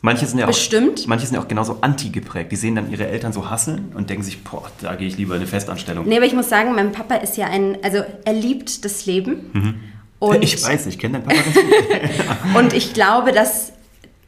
Manche 0.03 0.27
sind 0.27 0.39
ja 0.39 0.45
auch, 0.45 0.51
Bestimmt. 0.51 1.09
Manche 1.09 1.27
sind 1.27 1.35
ja 1.37 1.43
auch 1.43 1.49
genauso 1.49 1.79
anti 1.81 2.11
geprägt. 2.11 2.53
Die 2.53 2.57
sehen 2.57 2.77
dann 2.77 2.91
ihre 2.91 3.07
Eltern 3.09 3.33
so 3.33 3.51
hasseln 3.51 3.93
und 3.95 4.09
denken 4.11 4.23
sich, 4.23 4.45
boah, 4.45 4.63
da 4.81 4.95
gehe 4.95 5.09
ich 5.09 5.17
lieber 5.17 5.35
in 5.35 5.41
eine 5.41 5.49
Festanstellung. 5.49 6.07
Nee, 6.07 6.17
aber 6.17 6.27
ich 6.27 6.35
muss 6.35 6.49
sagen, 6.49 6.75
mein 6.75 6.93
Papa 6.93 7.17
ist 7.17 7.37
ja 7.37 7.47
ein, 7.47 7.79
also 7.83 8.03
er 8.25 8.33
liebt 8.33 8.85
das 8.85 9.07
Leben. 9.07 9.81
Und, 10.19 10.43
ich 10.45 10.63
weiß, 10.63 10.87
ich 10.87 10.99
kenne 10.99 11.21
deinen 11.21 11.25
Papa 11.25 11.41
ganz 11.43 11.55
gut. 11.57 12.55
und 12.57 12.73
ich 12.73 12.93
glaube, 12.95 13.33
dass 13.33 13.73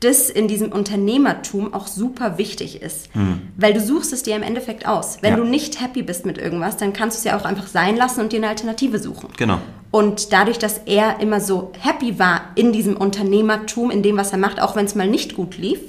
das 0.01 0.31
in 0.31 0.47
diesem 0.49 0.71
Unternehmertum 0.71 1.75
auch 1.75 1.87
super 1.89 2.39
wichtig 2.39 2.83
ist. 2.83 3.11
Weil 3.57 3.75
du 3.75 3.81
suchst 3.81 4.13
es 4.13 4.23
dir 4.23 4.37
im 4.37 4.43
Endeffekt 4.43 4.87
aus. 4.87 5.19
Wenn 5.23 5.33
Ja. 5.33 5.37
du 5.39 5.45
nicht 5.45 5.81
happy 5.81 6.03
bist 6.03 6.25
mit 6.25 6.39
irgendwas, 6.39 6.77
dann 6.77 6.93
kannst 6.93 7.17
du 7.17 7.19
es 7.19 7.25
ja 7.25 7.37
auch 7.39 7.45
einfach 7.45 7.67
sein 7.67 7.97
lassen 7.97 8.21
und 8.21 8.33
dir 8.33 8.37
eine 8.37 8.49
Alternative 8.49 8.99
suchen. 9.01 9.29
Genau. 9.37 9.59
Und 9.91 10.33
dadurch, 10.33 10.59
dass 10.59 10.79
er 10.85 11.21
immer 11.21 11.41
so 11.41 11.73
happy 11.81 12.19
war 12.19 12.43
in 12.55 12.73
diesem 12.73 12.97
Unternehmertum, 12.97 13.91
in 13.91 14.03
dem, 14.03 14.17
was 14.17 14.33
er 14.33 14.39
macht, 14.39 14.61
auch 14.61 14.77
wenn 14.77 14.85
es 14.85 14.95
mal 14.95 15.09
nicht 15.09 15.35
gut 15.35 15.57
lief, 15.57 15.81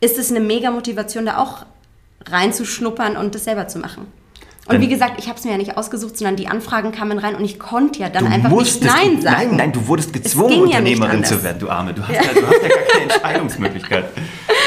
ist 0.00 0.18
es 0.18 0.30
eine 0.30 0.40
mega 0.40 0.70
Motivation, 0.70 1.26
da 1.26 1.38
auch 1.38 1.64
reinzuschnuppern 2.30 3.16
und 3.16 3.34
das 3.34 3.44
selber 3.44 3.66
zu 3.68 3.78
machen. 3.78 4.06
Und 4.68 4.80
wie 4.80 4.86
gesagt, 4.88 5.14
ich 5.18 5.26
habe 5.26 5.36
es 5.36 5.44
mir 5.44 5.50
ja 5.50 5.58
nicht 5.58 5.76
ausgesucht, 5.76 6.16
sondern 6.16 6.36
die 6.36 6.46
Anfragen 6.46 6.92
kamen 6.92 7.18
rein 7.18 7.34
und 7.34 7.44
ich 7.44 7.58
konnte 7.58 7.98
ja 7.98 8.08
dann 8.08 8.26
Du 8.26 8.30
einfach 8.30 8.48
nicht 8.48 8.58
musstest, 8.58 8.84
Nein 8.94 9.20
sagen. 9.20 9.48
Nein, 9.48 9.56
nein, 9.56 9.72
du 9.72 9.88
wurdest 9.88 10.14
Es 10.14 10.22
gezwungen, 10.22 10.52
ja 10.52 10.80
nicht 10.80 10.94
Unternehmerin 10.94 11.16
anders. 11.16 11.30
zu 11.30 11.42
werden, 11.42 11.58
du 11.58 11.68
Arme. 11.68 11.92
Du 11.92 12.02
hast 12.02 12.14
ja, 12.14 12.22
du 12.22 12.46
hast 12.46 12.62
ja 12.62 12.68
gar 12.68 12.78
keine 12.78 13.02
Entscheidungsmöglichkeit. 13.12 14.04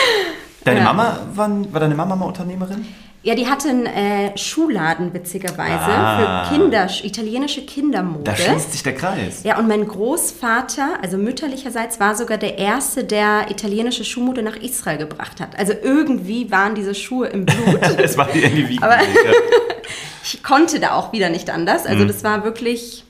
Deine 0.66 0.80
Ja. 0.82 0.86
Mama, 0.86 1.20
war, 1.34 1.50
war 1.74 1.80
deine 1.80 1.96
Mama 1.96 2.16
mal 2.18 2.26
Unternehmerin? 2.26 2.86
Ja, 3.24 3.34
die 3.34 3.48
hatte 3.48 3.70
einen 3.70 3.86
äh, 3.88 4.38
Schuhladen, 4.38 5.12
witzigerweise, 5.14 5.86
Ah. 5.90 6.46
für 6.46 6.54
Kinder, 6.56 6.88
italienische 7.04 7.66
Kindermode. 7.66 8.24
Da 8.24 8.36
schließt 8.36 8.72
sich 8.72 8.84
der 8.84 8.94
Kreis. 8.94 9.42
Ja, 9.44 9.58
und 9.58 9.68
mein 9.68 9.88
Großvater, 9.88 11.00
also 11.02 11.18
mütterlicherseits, 11.18 12.00
war 12.00 12.14
sogar 12.16 12.38
der 12.38 12.60
Erste, 12.60 13.04
der 13.04 13.50
italienische 13.50 14.04
Schuhmode 14.04 14.44
nach 14.44 14.58
Israel 14.58 14.98
gebracht 15.00 15.40
hat. 15.42 15.58
Also 15.58 15.74
irgendwie 15.82 16.52
waren 16.52 16.76
diese 16.76 16.94
Schuhe 16.94 17.28
im 17.28 17.46
Blut. 17.48 17.80
Es 17.98 18.16
war 18.18 18.28
die 18.32 18.68
Wiege. 18.70 18.84
Aber-. 18.84 19.00
Ich 20.28 20.42
konnte 20.42 20.80
da 20.80 20.94
auch 20.94 21.12
wieder 21.14 21.30
nicht 21.30 21.52
anders. 21.52 21.86
Also 21.86 22.04
Mhm. 22.04 22.08
das 22.08 22.24
war 22.24 22.44
wirklich 22.44 23.04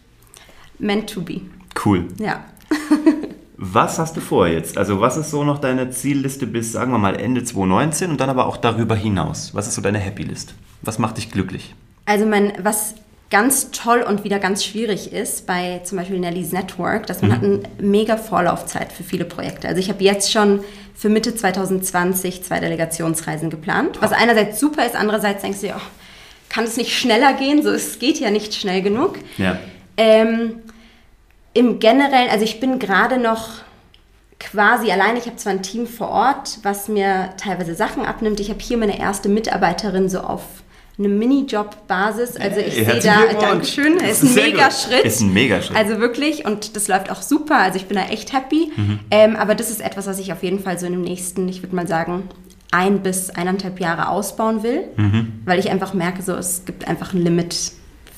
meant 0.79 1.09
to 1.09 1.21
be. 1.21 1.39
Cool. 1.85 2.07
Ja. 2.19 2.43
Was 3.73 3.97
hast 3.97 4.15
du 4.15 4.21
vor 4.21 4.47
jetzt? 4.47 4.77
Also 4.77 5.01
was 5.01 5.17
ist 5.17 5.31
so 5.31 5.43
noch 5.43 5.59
deine 5.59 5.89
Zielliste 5.89 6.45
bis, 6.45 6.71
sagen 6.71 6.91
wir 6.91 6.97
mal, 6.97 7.15
Ende 7.19 7.43
2019 7.43 8.11
und 8.11 8.19
dann 8.19 8.29
aber 8.29 8.45
auch 8.45 8.57
darüber 8.57 8.95
hinaus? 8.95 9.55
Was 9.55 9.67
ist 9.67 9.75
so 9.75 9.81
deine 9.81 9.97
Happy 9.97 10.23
List? 10.23 10.53
Was 10.81 10.99
macht 10.99 11.17
dich 11.17 11.31
glücklich? 11.31 11.73
Also 12.05 12.25
mein, 12.25 12.53
was 12.61 12.93
ganz 13.31 13.71
toll 13.71 14.05
und 14.07 14.23
wieder 14.23 14.37
ganz 14.37 14.63
schwierig 14.63 15.11
ist 15.11 15.47
bei 15.47 15.81
zum 15.83 15.97
Beispiel 15.97 16.19
Nelly's 16.19 16.51
Network, 16.51 17.07
dass 17.07 17.21
man 17.21 17.33
hat 17.33 17.43
eine 17.43 17.63
mega 17.79 18.17
Vorlaufzeit 18.17 18.91
für 18.91 19.03
viele 19.03 19.25
Projekte. 19.25 19.67
Also 19.67 19.79
ich 19.79 19.89
habe 19.89 20.03
jetzt 20.03 20.31
schon 20.31 20.59
für 20.93 21.09
Mitte 21.09 21.35
2020 21.35 22.43
zwei 22.43 22.59
Delegationsreisen 22.59 23.49
geplant, 23.49 23.97
was 23.99 24.11
einerseits 24.11 24.59
super 24.59 24.85
ist, 24.85 24.95
andererseits 24.95 25.41
denkst 25.41 25.61
du, 25.61 25.67
ja, 25.67 25.81
kann 26.49 26.65
es 26.65 26.77
nicht 26.77 26.95
schneller 26.95 27.33
gehen? 27.33 27.63
So, 27.63 27.71
es 27.71 27.97
geht 27.99 28.19
ja 28.19 28.29
nicht 28.29 28.53
schnell 28.53 28.81
genug. 28.81 29.17
Ja. 29.37 29.57
Ähm, 29.97 30.61
Im 31.55 31.79
Generellen, 31.79 32.29
also 32.29 32.43
ich 32.43 32.59
bin 32.59 32.77
gerade 32.77 33.17
noch 33.17 33.47
quasi 34.39 34.91
allein. 34.91 35.15
Ich 35.17 35.25
habe 35.25 35.37
zwar 35.37 35.53
ein 35.53 35.63
Team 35.63 35.87
vor 35.87 36.09
Ort, 36.09 36.59
was 36.61 36.87
mir 36.87 37.29
teilweise 37.37 37.73
Sachen 37.73 38.05
abnimmt. 38.05 38.39
Ich 38.39 38.49
habe 38.49 38.59
hier 38.61 38.77
meine 38.77 38.99
erste 38.99 39.29
Mitarbeiterin 39.29 40.09
so 40.09 40.19
auf 40.19 40.41
eine 40.99 41.07
Minijob-Basis. 41.07 42.37
Also 42.37 42.59
ich 42.59 42.75
Hey, 42.85 43.01
sehe 43.01 43.11
da. 43.33 43.39
Dankeschön, 43.39 43.97
ist 43.97 44.03
ist 44.03 44.23
ein 44.23 44.27
sehr 44.29 44.43
mega 44.45 44.65
gut. 44.67 44.73
Schritt. 44.75 45.05
Ist 45.05 45.21
ein 45.21 45.33
Mega-Schritt. 45.33 45.75
Also 45.77 45.99
wirklich, 45.99 46.45
und 46.45 46.75
das 46.75 46.87
läuft 46.87 47.09
auch 47.09 47.21
super. 47.21 47.57
Also 47.57 47.77
ich 47.77 47.85
bin 47.87 47.97
da 47.97 48.03
echt 48.07 48.33
happy. 48.33 48.71
Ähm, 49.11 49.35
aber 49.35 49.55
das 49.55 49.69
ist 49.71 49.81
etwas, 49.81 50.07
was 50.07 50.19
ich 50.19 50.31
auf 50.33 50.43
jeden 50.43 50.59
Fall 50.59 50.77
so 50.77 50.85
in 50.85 50.91
dem 50.93 51.01
nächsten, 51.01 51.47
ich 51.49 51.63
würde 51.63 51.75
mal 51.75 51.87
sagen, 51.87 52.29
ein 52.71 52.99
bis 53.01 53.29
eineinhalb 53.29 53.79
Jahre 53.79 54.09
ausbauen 54.09 54.61
will, 54.63 54.83
weil 55.45 55.59
ich 55.59 55.69
einfach 55.71 55.93
merke, 55.93 56.21
so 56.21 56.33
es 56.33 56.63
gibt 56.65 56.87
einfach 56.87 57.13
ein 57.13 57.21
Limit. 57.23 57.71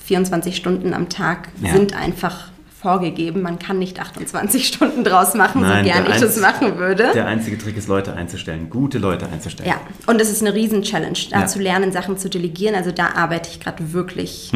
24 0.05 0.55
Stunden 0.55 0.93
am 0.93 1.09
Tag 1.09 1.49
Ja. 1.61 1.73
sind 1.73 1.93
einfach 1.95 2.49
vorgegeben. 2.87 3.41
Man 3.41 3.59
kann 3.59 3.79
nicht 3.79 3.99
28 3.99 4.65
Stunden 4.73 5.03
draus 5.03 5.33
machen, 5.33 5.61
Nein, 5.61 5.83
so 5.83 5.91
gern 5.91 6.05
ich 6.09 6.21
das 6.21 6.39
machen 6.39 6.77
würde. 6.77 7.11
Der 7.13 7.25
einzige 7.25 7.57
Trick 7.57 7.75
ist, 7.75 7.89
Leute 7.89 8.13
einzustellen. 8.13 8.69
Gute 8.69 8.97
Leute 8.97 9.27
einzustellen. 9.27 9.69
ja, 9.69 9.75
und 10.05 10.21
es 10.21 10.31
ist 10.31 10.41
eine 10.41 10.53
Riesen-Challenge, 10.53 11.17
da 11.31 11.41
Ja. 11.41 11.47
zu 11.47 11.59
lernen, 11.59 11.91
Sachen 11.91 12.17
zu 12.17 12.29
delegieren. 12.29 12.75
Also 12.75 12.91
da 12.91 13.07
arbeite 13.15 13.49
ich 13.49 13.59
gerade 13.59 13.91
wirklich 13.91 14.51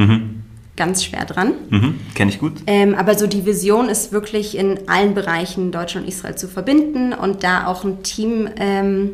ganz 0.77 1.03
schwer 1.03 1.25
dran. 1.25 1.53
Mhm. 1.69 1.99
Kenne 2.15 2.31
ich 2.31 2.39
gut. 2.39 2.53
Ähm, 2.67 2.95
aber 2.95 3.15
so 3.15 3.27
die 3.27 3.45
Vision 3.45 3.89
ist 3.89 4.13
wirklich 4.13 4.57
in 4.57 4.87
allen 4.87 5.13
Bereichen 5.13 5.71
Deutschland 5.73 6.05
und 6.07 6.13
Israel 6.13 6.35
zu 6.35 6.47
verbinden 6.47 7.11
und 7.13 7.43
da 7.43 7.67
auch 7.67 7.83
ein 7.83 8.01
Team 8.01 8.47
ähm, 8.55 9.11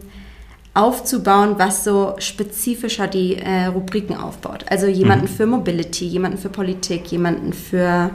aufzubauen, 0.75 1.55
was 1.57 1.83
so 1.83 2.13
spezifischer 2.19 3.07
die 3.07 3.35
äh, 3.37 3.65
Rubriken 3.65 4.15
aufbaut. 4.15 4.65
Also 4.69 4.85
jemanden 4.85 5.27
für 5.27 5.47
Mobility, 5.47 6.05
jemanden 6.05 6.37
für 6.37 6.49
Politik, 6.49 7.07
jemanden 7.07 7.51
für 7.51 8.11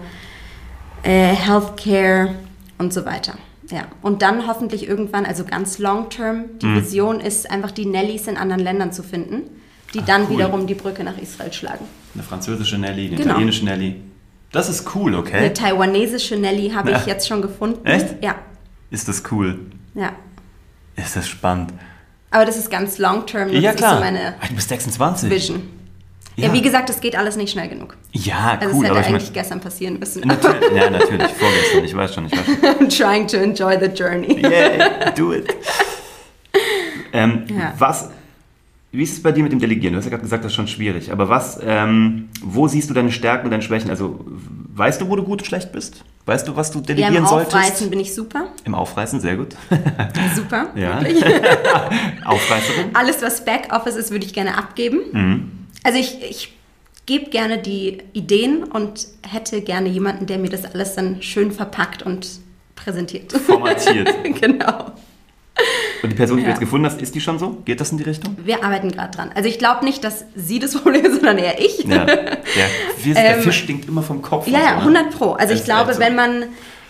äh, 1.02 1.34
Healthcare 1.34 2.34
und 2.78 2.92
so 2.92 3.04
weiter. 3.04 3.34
Ja, 3.70 3.84
und 4.02 4.22
dann 4.22 4.46
hoffentlich 4.46 4.86
irgendwann, 4.86 5.24
also 5.24 5.44
ganz 5.44 5.78
long 5.78 6.10
term, 6.10 6.44
die 6.60 6.66
Vision 6.74 7.20
ist 7.20 7.50
einfach 7.50 7.70
die 7.70 7.86
Nellies 7.86 8.26
in 8.26 8.36
anderen 8.36 8.62
Ländern 8.62 8.92
zu 8.92 9.02
finden, 9.02 9.42
die 9.94 10.02
dann 10.02 10.24
cool. 10.24 10.30
wiederum 10.30 10.66
die 10.66 10.74
Brücke 10.74 11.04
nach 11.04 11.16
Israel 11.16 11.52
schlagen. 11.52 11.86
Eine 12.14 12.22
französische 12.22 12.76
Nelly, 12.76 13.06
eine 13.08 13.16
Genau. 13.16 13.30
italienische 13.30 13.64
Nelly. 13.64 13.96
Das 14.50 14.68
ist 14.68 14.94
cool, 14.94 15.14
okay? 15.14 15.36
Eine 15.38 15.52
taiwanesische 15.54 16.36
Nelly 16.36 16.70
habe 16.70 16.90
ich 16.90 17.06
jetzt 17.06 17.26
schon 17.26 17.40
gefunden. 17.40 17.86
Echt? 17.86 18.22
Ja, 18.22 18.34
Ist 18.90 19.08
das 19.08 19.22
cool? 19.30 19.58
ja. 19.94 20.12
Ist 20.94 21.16
das 21.16 21.26
spannend? 21.26 21.72
Aber 22.30 22.44
das 22.44 22.58
ist 22.58 22.70
ganz 22.70 22.98
long 22.98 23.24
term. 23.24 23.50
Das 23.50 23.62
ja, 23.62 23.72
klar. 23.72 23.94
so 23.94 24.00
meine 24.00 24.34
Ah, 24.40 24.46
du 24.48 24.54
bist 24.54 24.68
26. 24.68 25.30
Vision. 25.30 25.62
Ja. 26.36 26.46
Ja. 26.48 26.52
wie 26.54 26.62
gesagt, 26.62 26.88
es 26.90 27.00
geht 27.00 27.14
alles 27.16 27.36
nicht 27.36 27.50
schnell 27.52 27.68
genug. 27.68 27.96
Ja, 28.12 28.58
Also 28.60 28.74
cool. 28.76 28.84
es 28.84 28.90
Aber 28.90 28.98
hätte 29.00 29.08
ich 29.10 29.14
eigentlich 29.16 29.32
gestern 29.32 29.60
passieren 29.60 29.98
müssen. 29.98 30.20
natürlich, 30.26 30.72
ja, 30.74 30.88
natürlich. 30.90 31.28
Vorgestern. 31.32 31.84
Ich 31.84 31.94
weiß 31.96 32.14
schon, 32.14 32.26
ich 32.26 32.32
weiß 32.32 32.46
schon. 32.46 32.56
I'm 32.88 32.96
trying 32.96 33.26
to 33.28 33.36
enjoy 33.36 33.76
the 33.78 33.86
journey. 33.86 34.40
Yeah, 34.46 35.10
do 35.10 35.32
it. 35.34 35.46
Ähm, 37.14 37.44
Ja. 37.48 37.74
Was, 37.78 38.08
wie 38.90 39.02
ist 39.02 39.12
es 39.12 39.22
bei 39.22 39.32
dir 39.32 39.42
mit 39.42 39.52
dem 39.52 39.58
Delegieren? 39.58 39.92
Du 39.92 39.98
hast 39.98 40.06
ja 40.06 40.10
gerade 40.10 40.22
gesagt, 40.22 40.44
das 40.44 40.52
ist 40.52 40.56
schon 40.56 40.66
schwierig. 40.68 41.12
Aber 41.12 41.28
was, 41.28 41.58
ähm, 41.62 42.28
wo 42.42 42.68
siehst 42.68 42.88
du 42.88 42.94
deine 42.94 43.12
Stärken 43.12 43.44
und 43.44 43.50
deine 43.50 43.62
Schwächen? 43.62 43.90
Also, 43.90 44.24
weißt 44.74 45.00
du, 45.00 45.08
wo 45.10 45.16
du 45.16 45.22
gut 45.22 45.40
und 45.42 45.46
schlecht 45.46 45.72
bist? 45.72 46.04
Weißt 46.24 46.48
du, 46.48 46.56
was 46.56 46.70
du 46.70 46.78
Ja, 46.78 46.84
delegieren 46.86 47.16
im 47.16 47.26
solltest? 47.26 47.54
Aufreißen 47.54 47.90
bin 47.90 48.00
ich 48.00 48.14
super. 48.14 48.46
Im 48.64 48.74
Aufreißen, 48.74 49.20
sehr 49.20 49.36
gut. 49.36 49.48
Super. 50.34 50.68
Ja. 50.74 51.00
Wirklich. 51.02 51.22
Aufreißerin? 52.24 52.90
Alles, 52.94 53.20
was 53.22 53.44
Backoffice 53.44 53.96
ist, 53.96 54.10
würde 54.10 54.24
ich 54.24 54.32
gerne 54.32 54.56
abgeben. 54.56 55.00
Mhm. 55.12 55.51
Also 55.84 55.98
ich, 55.98 56.22
ich 56.22 56.52
gebe 57.06 57.30
gerne 57.30 57.58
die 57.58 57.98
Ideen 58.12 58.64
und 58.64 59.06
hätte 59.28 59.60
gerne 59.62 59.88
jemanden, 59.88 60.26
der 60.26 60.38
mir 60.38 60.50
das 60.50 60.64
alles 60.64 60.94
dann 60.94 61.22
schön 61.22 61.50
verpackt 61.52 62.02
und 62.02 62.28
präsentiert. 62.76 63.32
Formatiert. 63.32 64.08
genau. 64.40 64.92
Und 66.02 66.10
die 66.10 66.16
Person, 66.16 66.38
die 66.38 66.42
du 66.42 66.48
Ja. 66.48 66.54
jetzt 66.54 66.60
gefunden 66.60 66.86
hast, 66.86 67.00
ist 67.00 67.14
die 67.14 67.20
schon 67.20 67.38
so? 67.38 67.58
Geht 67.64 67.80
das 67.80 67.92
in 67.92 67.98
die 67.98 68.04
Richtung? 68.04 68.36
Wir 68.44 68.64
arbeiten 68.64 68.90
gerade 68.90 69.14
dran. 69.16 69.30
Also 69.34 69.48
ich 69.48 69.58
glaube 69.58 69.84
nicht, 69.84 70.02
dass 70.02 70.24
sie 70.34 70.58
das 70.58 70.72
Problem 70.80 71.04
ist, 71.04 71.16
sondern 71.16 71.38
eher 71.38 71.60
ich. 71.60 71.84
Ja. 71.84 72.04
Der, 72.04 72.38
wir, 73.02 73.14
der 73.14 73.36
Ähm, 73.36 73.42
Fisch 73.42 73.58
stinkt 73.58 73.88
immer 73.88 74.02
vom 74.02 74.22
Kopf. 74.22 74.46
Ja, 74.48 74.58
ja, 74.60 74.68
so, 74.82 74.88
ne? 74.90 74.98
100 74.98 75.10
Pro. 75.18 75.32
Also 75.32 75.52
Das 75.52 75.60
ich 75.60 75.64
glaube, 75.64 75.94
so. 75.94 76.00
wenn 76.00 76.14
man 76.16 76.44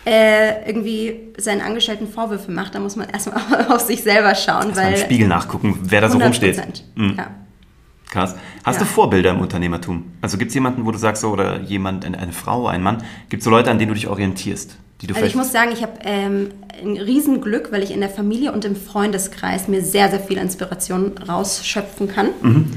äh, 0.07 0.66
irgendwie 0.68 1.20
seinen 1.37 1.61
Angestellten 1.61 2.07
Vorwürfe 2.09 2.50
macht, 2.50 2.74
dann 2.74 2.83
muss 2.83 2.96
man 2.96 3.09
erstmal 3.11 3.66
auf 3.68 3.81
sich 3.81 4.02
selber 4.02 4.35
schauen, 4.35 4.68
Erst 4.68 4.76
mal 4.76 4.87
im 4.88 4.92
weil 4.94 4.96
Spiegel 4.98 5.28
nachgucken, 5.28 5.78
wer 5.83 6.00
da 6.00 6.09
so 6.09 6.18
100 6.18 6.26
rumsteht. 6.42 6.85
Mhm. 6.94 7.14
Ja. 7.18 7.31
Krass. 8.12 8.35
Hast 8.62 8.77
Ja. 8.77 8.81
du 8.81 8.85
Vorbilder 8.87 9.31
im 9.31 9.40
Unternehmertum? 9.40 10.05
Also 10.20 10.37
gibt 10.37 10.51
es 10.51 10.55
jemanden, 10.55 10.85
wo 10.85 10.90
du 10.90 10.98
sagst, 10.98 11.22
so, 11.22 11.31
oder 11.31 11.61
jemand, 11.61 12.05
eine, 12.05 12.33
Frau, 12.33 12.66
ein 12.66 12.83
Mann, 12.83 13.03
gibt 13.31 13.40
es 13.40 13.44
so 13.44 13.51
Leute, 13.51 13.70
an 13.70 13.79
denen 13.79 13.88
du 13.88 13.94
dich 13.94 14.07
orientierst? 14.07 14.77
Die 15.01 15.07
du 15.07 15.14
Also 15.14 15.27
ich 15.27 15.35
muss 15.35 15.51
sagen, 15.51 15.70
ich 15.72 15.83
habe 15.83 15.94
ähm, 16.05 16.51
ein 16.83 16.98
Riesenglück, 16.98 17.72
weil 17.72 17.83
ich 17.83 17.90
in 17.90 18.01
der 18.01 18.11
Familie 18.11 18.53
und 18.53 18.66
im 18.66 18.77
Freundeskreis 18.77 19.66
mir 19.66 19.81
sehr, 19.83 20.11
sehr 20.11 20.20
viel 20.20 20.37
Inspiration 20.37 21.12
rausschöpfen 21.27 22.09
kann. 22.09 22.29
Mhm. 22.42 22.70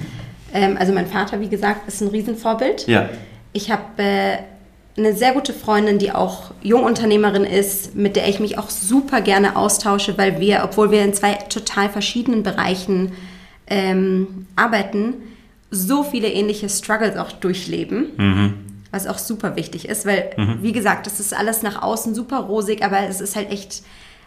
Ähm, 0.53 0.77
also 0.79 0.93
mein 0.93 1.07
Vater, 1.07 1.41
wie 1.41 1.49
gesagt, 1.49 1.85
ist 1.87 2.01
ein 2.01 2.07
Riesenvorbild. 2.07 2.87
ja. 2.87 3.09
Ich 3.51 3.71
habe 3.71 3.83
äh, 4.03 4.37
eine 4.97 5.13
sehr 5.13 5.31
gute 5.31 5.53
Freundin, 5.53 5.97
die 5.97 6.11
auch 6.11 6.51
Jungunternehmerin 6.61 7.45
ist, 7.45 7.95
mit 7.95 8.17
der 8.17 8.27
ich 8.27 8.41
mich 8.41 8.57
auch 8.57 8.69
super 8.69 9.21
gerne 9.21 9.55
austausche, 9.55 10.17
weil 10.17 10.41
wir, 10.41 10.61
obwohl 10.65 10.91
wir 10.91 11.03
in 11.03 11.13
zwei 11.13 11.33
total 11.49 11.87
verschiedenen 11.89 12.43
Bereichen 12.43 13.13
ähm, 13.67 14.45
arbeiten, 14.55 15.13
so 15.71 16.03
viele 16.03 16.27
ähnliche 16.29 16.69
Struggles 16.69 17.17
auch 17.17 17.31
durchleben. 17.31 18.07
Mhm. 18.17 18.53
Was 18.91 19.07
auch 19.07 19.17
super 19.17 19.55
wichtig 19.57 19.89
ist, 19.89 20.05
weil, 20.05 20.29
wie 20.61 20.71
gesagt, 20.71 21.05
das 21.05 21.19
ist 21.19 21.33
alles 21.35 21.63
nach 21.63 21.81
außen 21.81 22.15
super 22.15 22.37
rosig, 22.39 22.81
aber 22.81 22.99
es 23.09 23.19
ist 23.19 23.35
halt 23.35 23.51
echt 23.51 23.81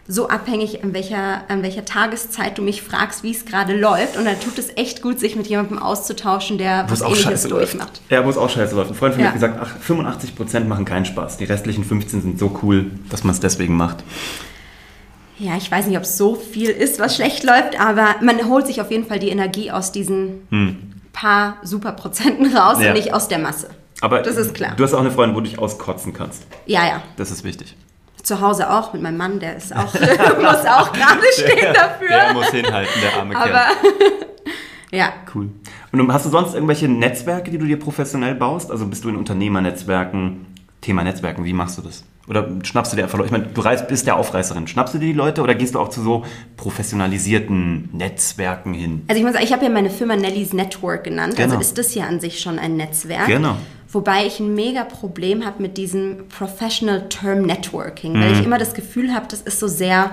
so 0.06 0.28
abhängig, 0.28 0.82
an 0.84 0.92
welcher, 0.94 1.42
an 1.48 1.62
welcher 1.62 1.84
Tageszeit 1.86 2.56
du 2.58 2.62
mich 2.62 2.82
fragst, 2.82 3.22
wie 3.22 3.30
es 3.30 3.44
gerade 3.46 3.78
läuft. 3.78 4.16
Und 4.18 4.24
dann 4.26 4.38
tut 4.40 4.58
es 4.58 4.68
echt 4.76 5.00
gut, 5.02 5.20
sich 5.20 5.36
mit 5.36 5.46
jemandem 5.46 5.78
auszutauschen, 5.78 6.58
der 6.58 6.84
was 6.88 7.00
es 7.00 7.02
auch 7.02 7.10
ähnliches 7.10 7.44
durchmacht. 7.44 8.00
Ja, 8.10 8.24
wo 8.24 8.30
es 8.30 8.36
auch 8.38 8.48
scheiße 8.50 8.74
läuft. 8.74 8.90
Ein 8.90 8.94
Freund 8.94 9.14
von 9.14 9.20
mir 9.22 9.28
Ja. 9.28 9.34
hat 9.34 9.40
gesagt, 9.40 9.58
ach, 9.62 9.74
85% 9.86 10.64
machen 10.64 10.84
keinen 10.86 11.04
Spaß. 11.04 11.36
Die 11.38 11.44
restlichen 11.44 11.84
15 11.84 12.22
sind 12.22 12.38
so 12.38 12.58
cool, 12.62 12.90
dass 13.10 13.22
man 13.24 13.34
es 13.34 13.40
deswegen 13.40 13.76
macht. 13.76 13.98
Ja, 15.38 15.56
ich 15.56 15.70
weiß 15.70 15.86
nicht, 15.86 15.96
ob 15.96 16.02
es 16.02 16.16
so 16.18 16.34
viel 16.34 16.70
ist, 16.70 16.98
was 16.98 17.14
schlecht 17.16 17.44
läuft, 17.44 17.80
aber 17.80 18.16
man 18.22 18.48
holt 18.48 18.66
sich 18.66 18.80
auf 18.80 18.90
jeden 18.90 19.06
Fall 19.06 19.18
die 19.18 19.28
Energie 19.28 19.70
aus 19.70 19.92
diesen 19.92 20.88
paar 21.12 21.56
Superprozenten 21.62 22.56
raus 22.56 22.76
Hm. 22.78 22.82
Ja. 22.84 22.90
und 22.90 22.96
nicht 22.96 23.12
aus 23.14 23.28
der 23.28 23.38
Masse. 23.38 23.70
Aber 24.00 24.20
Das 24.22 24.36
ist 24.36 24.54
klar. 24.54 24.74
du 24.76 24.84
hast 24.84 24.94
auch 24.94 25.00
eine 25.00 25.10
Freundin, 25.10 25.36
wo 25.36 25.40
du 25.40 25.48
dich 25.48 25.58
auskotzen 25.58 26.12
kannst. 26.12 26.46
Ja, 26.66 26.86
ja. 26.86 27.02
Das 27.16 27.30
ist 27.30 27.42
wichtig. 27.44 27.76
Zu 28.22 28.40
Hause 28.40 28.70
auch 28.70 28.92
mit 28.92 29.02
meinem 29.02 29.16
Mann, 29.16 29.40
der 29.40 29.56
ist 29.56 29.74
auch, 29.74 29.92
muss 29.94 30.66
auch 30.66 30.92
gerade 30.92 31.22
stehen 31.32 31.72
dafür. 31.74 32.08
Der 32.08 32.32
muss 32.34 32.48
hinhalten, 32.50 33.00
der 33.02 33.18
arme 33.20 33.36
aber 33.36 33.48
Kerl. 33.48 33.66
ja, 34.92 35.12
Cool. 35.34 35.48
Und 35.90 36.12
hast 36.12 36.26
du 36.26 36.30
sonst 36.30 36.54
irgendwelche 36.54 36.86
Netzwerke, 36.88 37.50
die 37.50 37.58
du 37.58 37.64
dir 37.66 37.78
professionell 37.78 38.34
baust? 38.34 38.70
Also 38.70 38.86
bist 38.86 39.04
du 39.04 39.08
in 39.08 39.16
Unternehmernetzwerken? 39.16 40.46
Thema 40.80 41.02
Netzwerken, 41.02 41.44
wie 41.44 41.52
machst 41.52 41.78
du 41.78 41.82
das? 41.82 42.04
Oder 42.28 42.46
schnappst 42.62 42.92
du 42.92 42.96
dir 42.96 43.04
einfach 43.04 43.16
Leute? 43.18 43.26
Ich 43.26 43.32
meine, 43.32 43.46
du 43.46 43.60
reist, 43.60 43.88
bist 43.88 44.06
ja 44.06 44.14
Aufreißerin. 44.16 44.66
Schnappst 44.68 44.92
du 44.94 44.98
dir 44.98 45.06
die 45.06 45.12
Leute 45.14 45.40
oder 45.42 45.54
gehst 45.54 45.74
du 45.74 45.80
auch 45.80 45.88
zu 45.88 46.02
so 46.02 46.24
professionalisierten 46.56 47.90
Netzwerken 47.92 48.74
hin? 48.74 49.02
also 49.08 49.18
ich 49.18 49.24
muss 49.24 49.32
sagen, 49.34 49.44
ich 49.44 49.52
habe 49.52 49.64
ja 49.64 49.70
meine 49.70 49.90
Firma 49.90 50.16
Nelly's 50.16 50.52
Network 50.52 51.04
genannt, 51.04 51.36
Genau. 51.36 51.48
also 51.54 51.60
ist 51.60 51.78
das 51.78 51.94
ja 51.94 52.04
an 52.06 52.20
sich 52.20 52.40
schon 52.40 52.58
ein 52.58 52.76
Netzwerk. 52.76 53.26
Genau. 53.26 53.56
Wobei 53.90 54.26
ich 54.26 54.38
ein 54.40 54.54
mega 54.54 54.84
Problem 54.84 55.46
habe 55.46 55.62
mit 55.62 55.78
diesem 55.78 56.28
Professional 56.28 57.08
Term 57.08 57.42
Networking, 57.42 58.14
weil 58.14 58.32
Mhm. 58.34 58.40
ich 58.40 58.44
immer 58.44 58.58
das 58.58 58.74
Gefühl 58.74 59.14
habe, 59.14 59.26
das 59.30 59.40
ist 59.40 59.58
so 59.60 59.66
sehr 59.68 60.10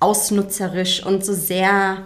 ausnutzerisch 0.00 1.04
und 1.04 1.24
so 1.24 1.32
sehr 1.32 1.98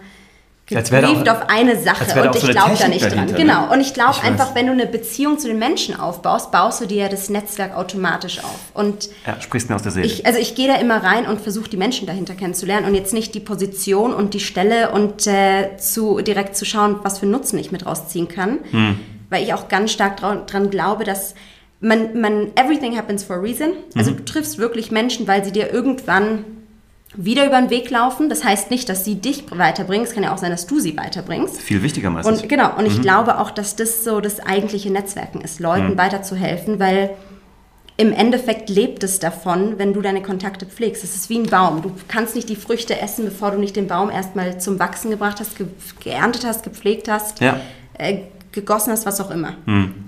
gebrieft 0.69 1.29
auch- 1.29 1.35
auf 1.43 1.49
eine 1.49 1.77
Sache 1.79 2.05
und 2.05 2.37
ich 2.37 2.43
glaube 2.51 2.77
da 2.79 2.89
nicht 2.89 3.03
dran. 3.03 3.11
dahinter, 3.11 3.33
ne? 3.33 3.39
Genau. 3.39 3.73
Und 3.73 3.81
ich 3.81 3.95
glaube 3.95 4.11
weiß. 4.17 4.25
einfach, 4.25 4.55
wenn 4.55 4.67
du 4.67 4.73
eine 4.73 4.87
Beziehung 4.87 5.39
zu 5.39 5.49
den 5.49 5.59
Menschen 5.59 5.99
aufbaust, 5.99 6.53
baust 6.53 6.81
du 6.81 6.87
dir 6.87 7.03
ja 7.05 7.09
das 7.09 7.29
Netzwerk 7.31 7.77
automatisch 7.77 8.39
auf. 8.45 8.59
Und 8.75 9.09
Ja, 9.27 9.41
sprichst 9.41 9.69
mir 9.69 9.77
aus 9.77 9.83
der 9.83 9.93
Seele. 9.93 10.07
ich, 10.07 10.27
also 10.27 10.39
ich 10.39 10.55
gehe 10.55 10.69
da 10.69 10.75
immer 10.77 11.03
rein 11.03 11.27
und 11.27 11.41
versuche 11.41 11.69
die 11.71 11.77
Menschen 11.77 12.07
dahinter 12.07 12.35
kennenzulernen 12.35 12.87
und 12.87 12.95
jetzt 12.95 13.13
nicht 13.15 13.35
die 13.35 13.41
Position 13.41 14.13
und 14.15 14.35
die 14.35 14.41
Stelle 14.41 14.91
und 14.91 15.27
äh, 15.27 15.77
zu, 15.79 16.21
direkt 16.21 16.57
zu 16.57 16.65
schauen, 16.65 16.97
was 17.03 17.19
für 17.19 17.27
Nutzen 17.27 17.59
ich 17.59 17.73
mit 17.73 17.87
rausziehen 17.87 18.29
kann. 18.29 18.59
Hm. 18.71 18.99
Weil 19.31 19.43
ich 19.45 19.53
auch 19.55 19.69
ganz 19.69 19.91
stark 19.93 20.17
dra 20.19 20.37
dran 20.37 20.71
glaube, 20.71 21.05
dass 21.05 21.35
man, 21.81 22.21
man, 22.21 22.51
everything 22.57 22.97
happens 22.97 23.23
for 23.23 23.37
a 23.37 23.39
reason. 23.41 23.69
Also 23.95 24.11
Mhm. 24.11 24.17
du 24.17 24.25
triffst 24.25 24.59
wirklich 24.59 24.91
Menschen, 24.91 25.29
weil 25.29 25.45
sie 25.45 25.53
dir 25.53 25.73
irgendwann 25.73 26.45
wieder 27.17 27.47
über 27.47 27.61
den 27.61 27.71
Weg 27.71 27.91
laufen. 27.91 28.29
Das 28.29 28.45
heißt 28.45 28.71
nicht, 28.71 28.89
dass 28.89 29.05
sie 29.05 29.15
dich 29.17 29.45
weiterbringen. 29.51 30.07
Es 30.07 30.13
kann 30.15 30.23
ja 30.23 30.33
auch 30.35 30.39
sein, 30.39 30.51
dass 30.51 30.67
du 30.67 30.79
sie 30.79 30.97
weiterbringst. 30.97 31.61
Viel 31.61 31.83
wichtiger 31.83 32.11
meistens. 32.11 32.43
Und 32.43 32.49
genau, 32.49 32.71
und 32.77 32.83
Mhm. 32.85 32.91
ich 32.91 33.01
glaube 33.03 33.39
auch, 33.39 33.51
dass 33.51 33.77
das 33.77 34.05
so 34.05 34.21
das 34.21 34.41
eigentliche 34.41 34.91
Netzwerken 34.91 35.41
ist, 35.41 35.59
Leuten 35.61 35.97
weiterzuhelfen, 35.97 36.79
weil 36.79 37.11
im 37.97 38.13
Endeffekt 38.13 38.69
lebt 38.71 39.03
es 39.03 39.19
davon, 39.19 39.79
wenn 39.79 39.93
du 39.93 40.01
deine 40.03 40.23
Kontakte 40.23 40.67
pflegst. 40.67 41.03
Es 41.03 41.17
ist 41.17 41.31
wie 41.31 41.39
ein 41.39 41.47
Baum. 41.47 41.83
Du 41.83 41.91
kannst 42.07 42.37
nicht 42.37 42.49
die 42.49 42.55
Früchte 42.55 43.01
essen, 43.01 43.25
bevor 43.25 43.51
du 43.51 43.59
nicht 43.59 43.75
den 43.75 43.89
Baum 43.89 44.11
erstmal 44.11 44.61
zum 44.61 44.79
Wachsen 44.79 45.11
gebracht 45.11 45.41
hast, 45.41 45.57
ge 45.59 45.67
geerntet 46.05 46.45
hast, 46.47 46.63
gepflegt 46.63 47.09
hast, 47.11 47.41
Ja. 47.41 47.59
äh, 47.95 48.19
gegossen 48.53 48.93
hast, 48.93 49.05
was 49.05 49.21
auch 49.21 49.31
immer. 49.33 49.55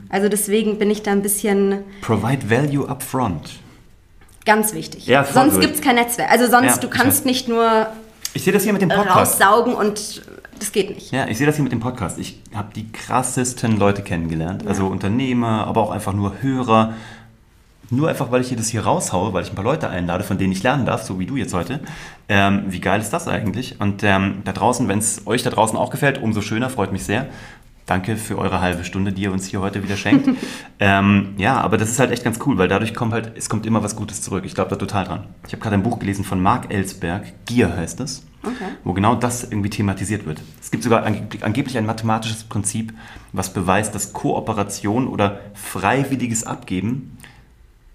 Also 0.09 0.29
deswegen 0.29 0.79
bin 0.79 0.91
ich 0.91 1.03
da 1.03 1.11
ein 1.13 1.23
bisschen 1.23 1.79
Provide 2.03 2.49
value 2.49 2.89
up 2.89 3.03
front. 3.03 3.51
Ganz 4.45 4.73
wichtig. 4.75 5.07
Ja, 5.07 5.25
sonst 5.25 5.61
gibt 5.61 5.75
es 5.77 5.81
kein 5.81 5.97
Netzwerk. 5.97 6.31
Also 6.31 6.49
sonst, 6.49 6.67
Ja, 6.67 6.77
du 6.79 6.89
kannst 6.89 7.25
nicht 7.27 7.49
nur 7.49 7.87
Ich 8.35 8.45
sehe 8.45 8.53
das 8.53 8.63
hier 8.65 8.73
mit 8.73 8.83
dem 8.83 8.89
Podcast. 8.89 9.41
raussaugen 9.41 9.75
und 9.75 10.23
das 10.59 10.73
geht 10.73 10.91
nicht. 10.95 11.11
Ja, 11.13 11.27
ich 11.27 11.39
sehe 11.39 11.47
das 11.47 11.57
hier 11.57 11.63
mit 11.63 11.73
dem 11.73 11.81
Podcast. 11.81 12.19
Ich 12.19 12.41
habe 12.55 12.69
die 12.75 12.91
krassesten 12.93 13.79
Leute 13.79 14.03
kennengelernt. 14.03 14.67
Also 14.67 14.87
Unternehmer, 14.87 15.67
aber 15.67 15.81
auch 15.83 15.91
einfach 15.91 16.13
nur 16.13 16.35
Hörer. 16.43 16.95
Nur 17.93 18.09
einfach, 18.09 18.31
weil 18.31 18.41
ich 18.43 18.49
hier 18.49 18.57
das 18.57 18.69
hier 18.69 18.85
raushaue, 18.85 19.33
weil 19.33 19.43
ich 19.43 19.51
ein 19.51 19.57
paar 19.57 19.65
Leute 19.65 19.89
einlade, 19.89 20.23
von 20.23 20.39
denen 20.39 20.53
ich 20.53 20.63
lernen 20.63 20.87
darf, 20.87 21.03
so 21.03 21.19
wie 21.19 21.27
du 21.27 21.35
jetzt 21.37 21.55
heute. 21.55 21.81
Ähm, 22.29 22.65
wie 22.69 22.81
geil 22.81 23.01
ist 23.01 23.11
das 23.11 23.27
eigentlich? 23.27 23.81
Und 23.81 24.05
ähm, 24.05 24.43
da 24.45 24.53
draußen, 24.53 24.87
wenn 24.87 25.01
es 25.01 25.27
euch 25.27 25.43
da 25.43 25.51
draußen 25.51 25.77
auch 25.77 25.91
gefällt, 25.91 26.23
umso 26.23 26.41
schöner, 26.41 26.71
freut 26.71 26.93
mich 26.93 27.03
sehr. 27.05 27.27
Danke 27.91 28.17
für 28.17 28.39
eure 28.39 28.61
halbe 28.61 28.85
Stunde, 28.85 29.13
die 29.13 29.23
ihr 29.23 29.33
uns 29.33 29.49
hier 29.49 29.61
heute 29.61 29.83
wieder 29.83 29.97
schenkt. 29.97 30.29
ähm, 30.79 31.35
ja, 31.39 31.61
aber 31.61 31.77
das 31.77 31.91
ist 31.91 31.99
halt 31.99 32.13
echt 32.13 32.23
ganz 32.23 32.39
cool, 32.47 32.57
weil 32.57 32.69
dadurch 32.69 32.95
kommt 32.95 33.13
halt, 33.13 33.33
es 33.35 33.49
kommt 33.49 33.67
immer 33.67 33.83
was 33.83 33.97
Gutes 33.97 34.23
zurück. 34.23 34.45
Ich 34.47 34.55
glaube 34.55 34.71
da 34.71 34.77
total 34.77 35.05
dran. 35.07 35.27
Ich 35.45 35.53
habe 35.53 35.61
gerade 35.61 35.75
ein 35.75 35.83
Buch 35.83 35.99
gelesen 35.99 36.25
von 36.25 36.41
Mark 36.41 36.73
Ellsberg, 36.73 37.25
Gier 37.47 37.77
heißt 37.77 37.99
es, 37.99 38.25
Okay. 38.45 38.55
wo 38.85 38.93
genau 38.93 39.17
das 39.17 39.43
irgendwie 39.43 39.71
thematisiert 39.71 40.25
wird. 40.25 40.41
Es 40.63 40.71
gibt 40.71 40.85
sogar 40.85 41.03
angeblich, 41.05 41.45
angeblich 41.45 41.77
ein 41.79 41.85
mathematisches 41.85 42.45
Prinzip, 42.45 42.95
was 43.33 43.53
beweist, 43.53 43.93
dass 43.93 44.13
Kooperation 44.13 45.09
oder 45.09 45.41
freiwilliges 45.55 46.45
Abgeben 46.45 47.19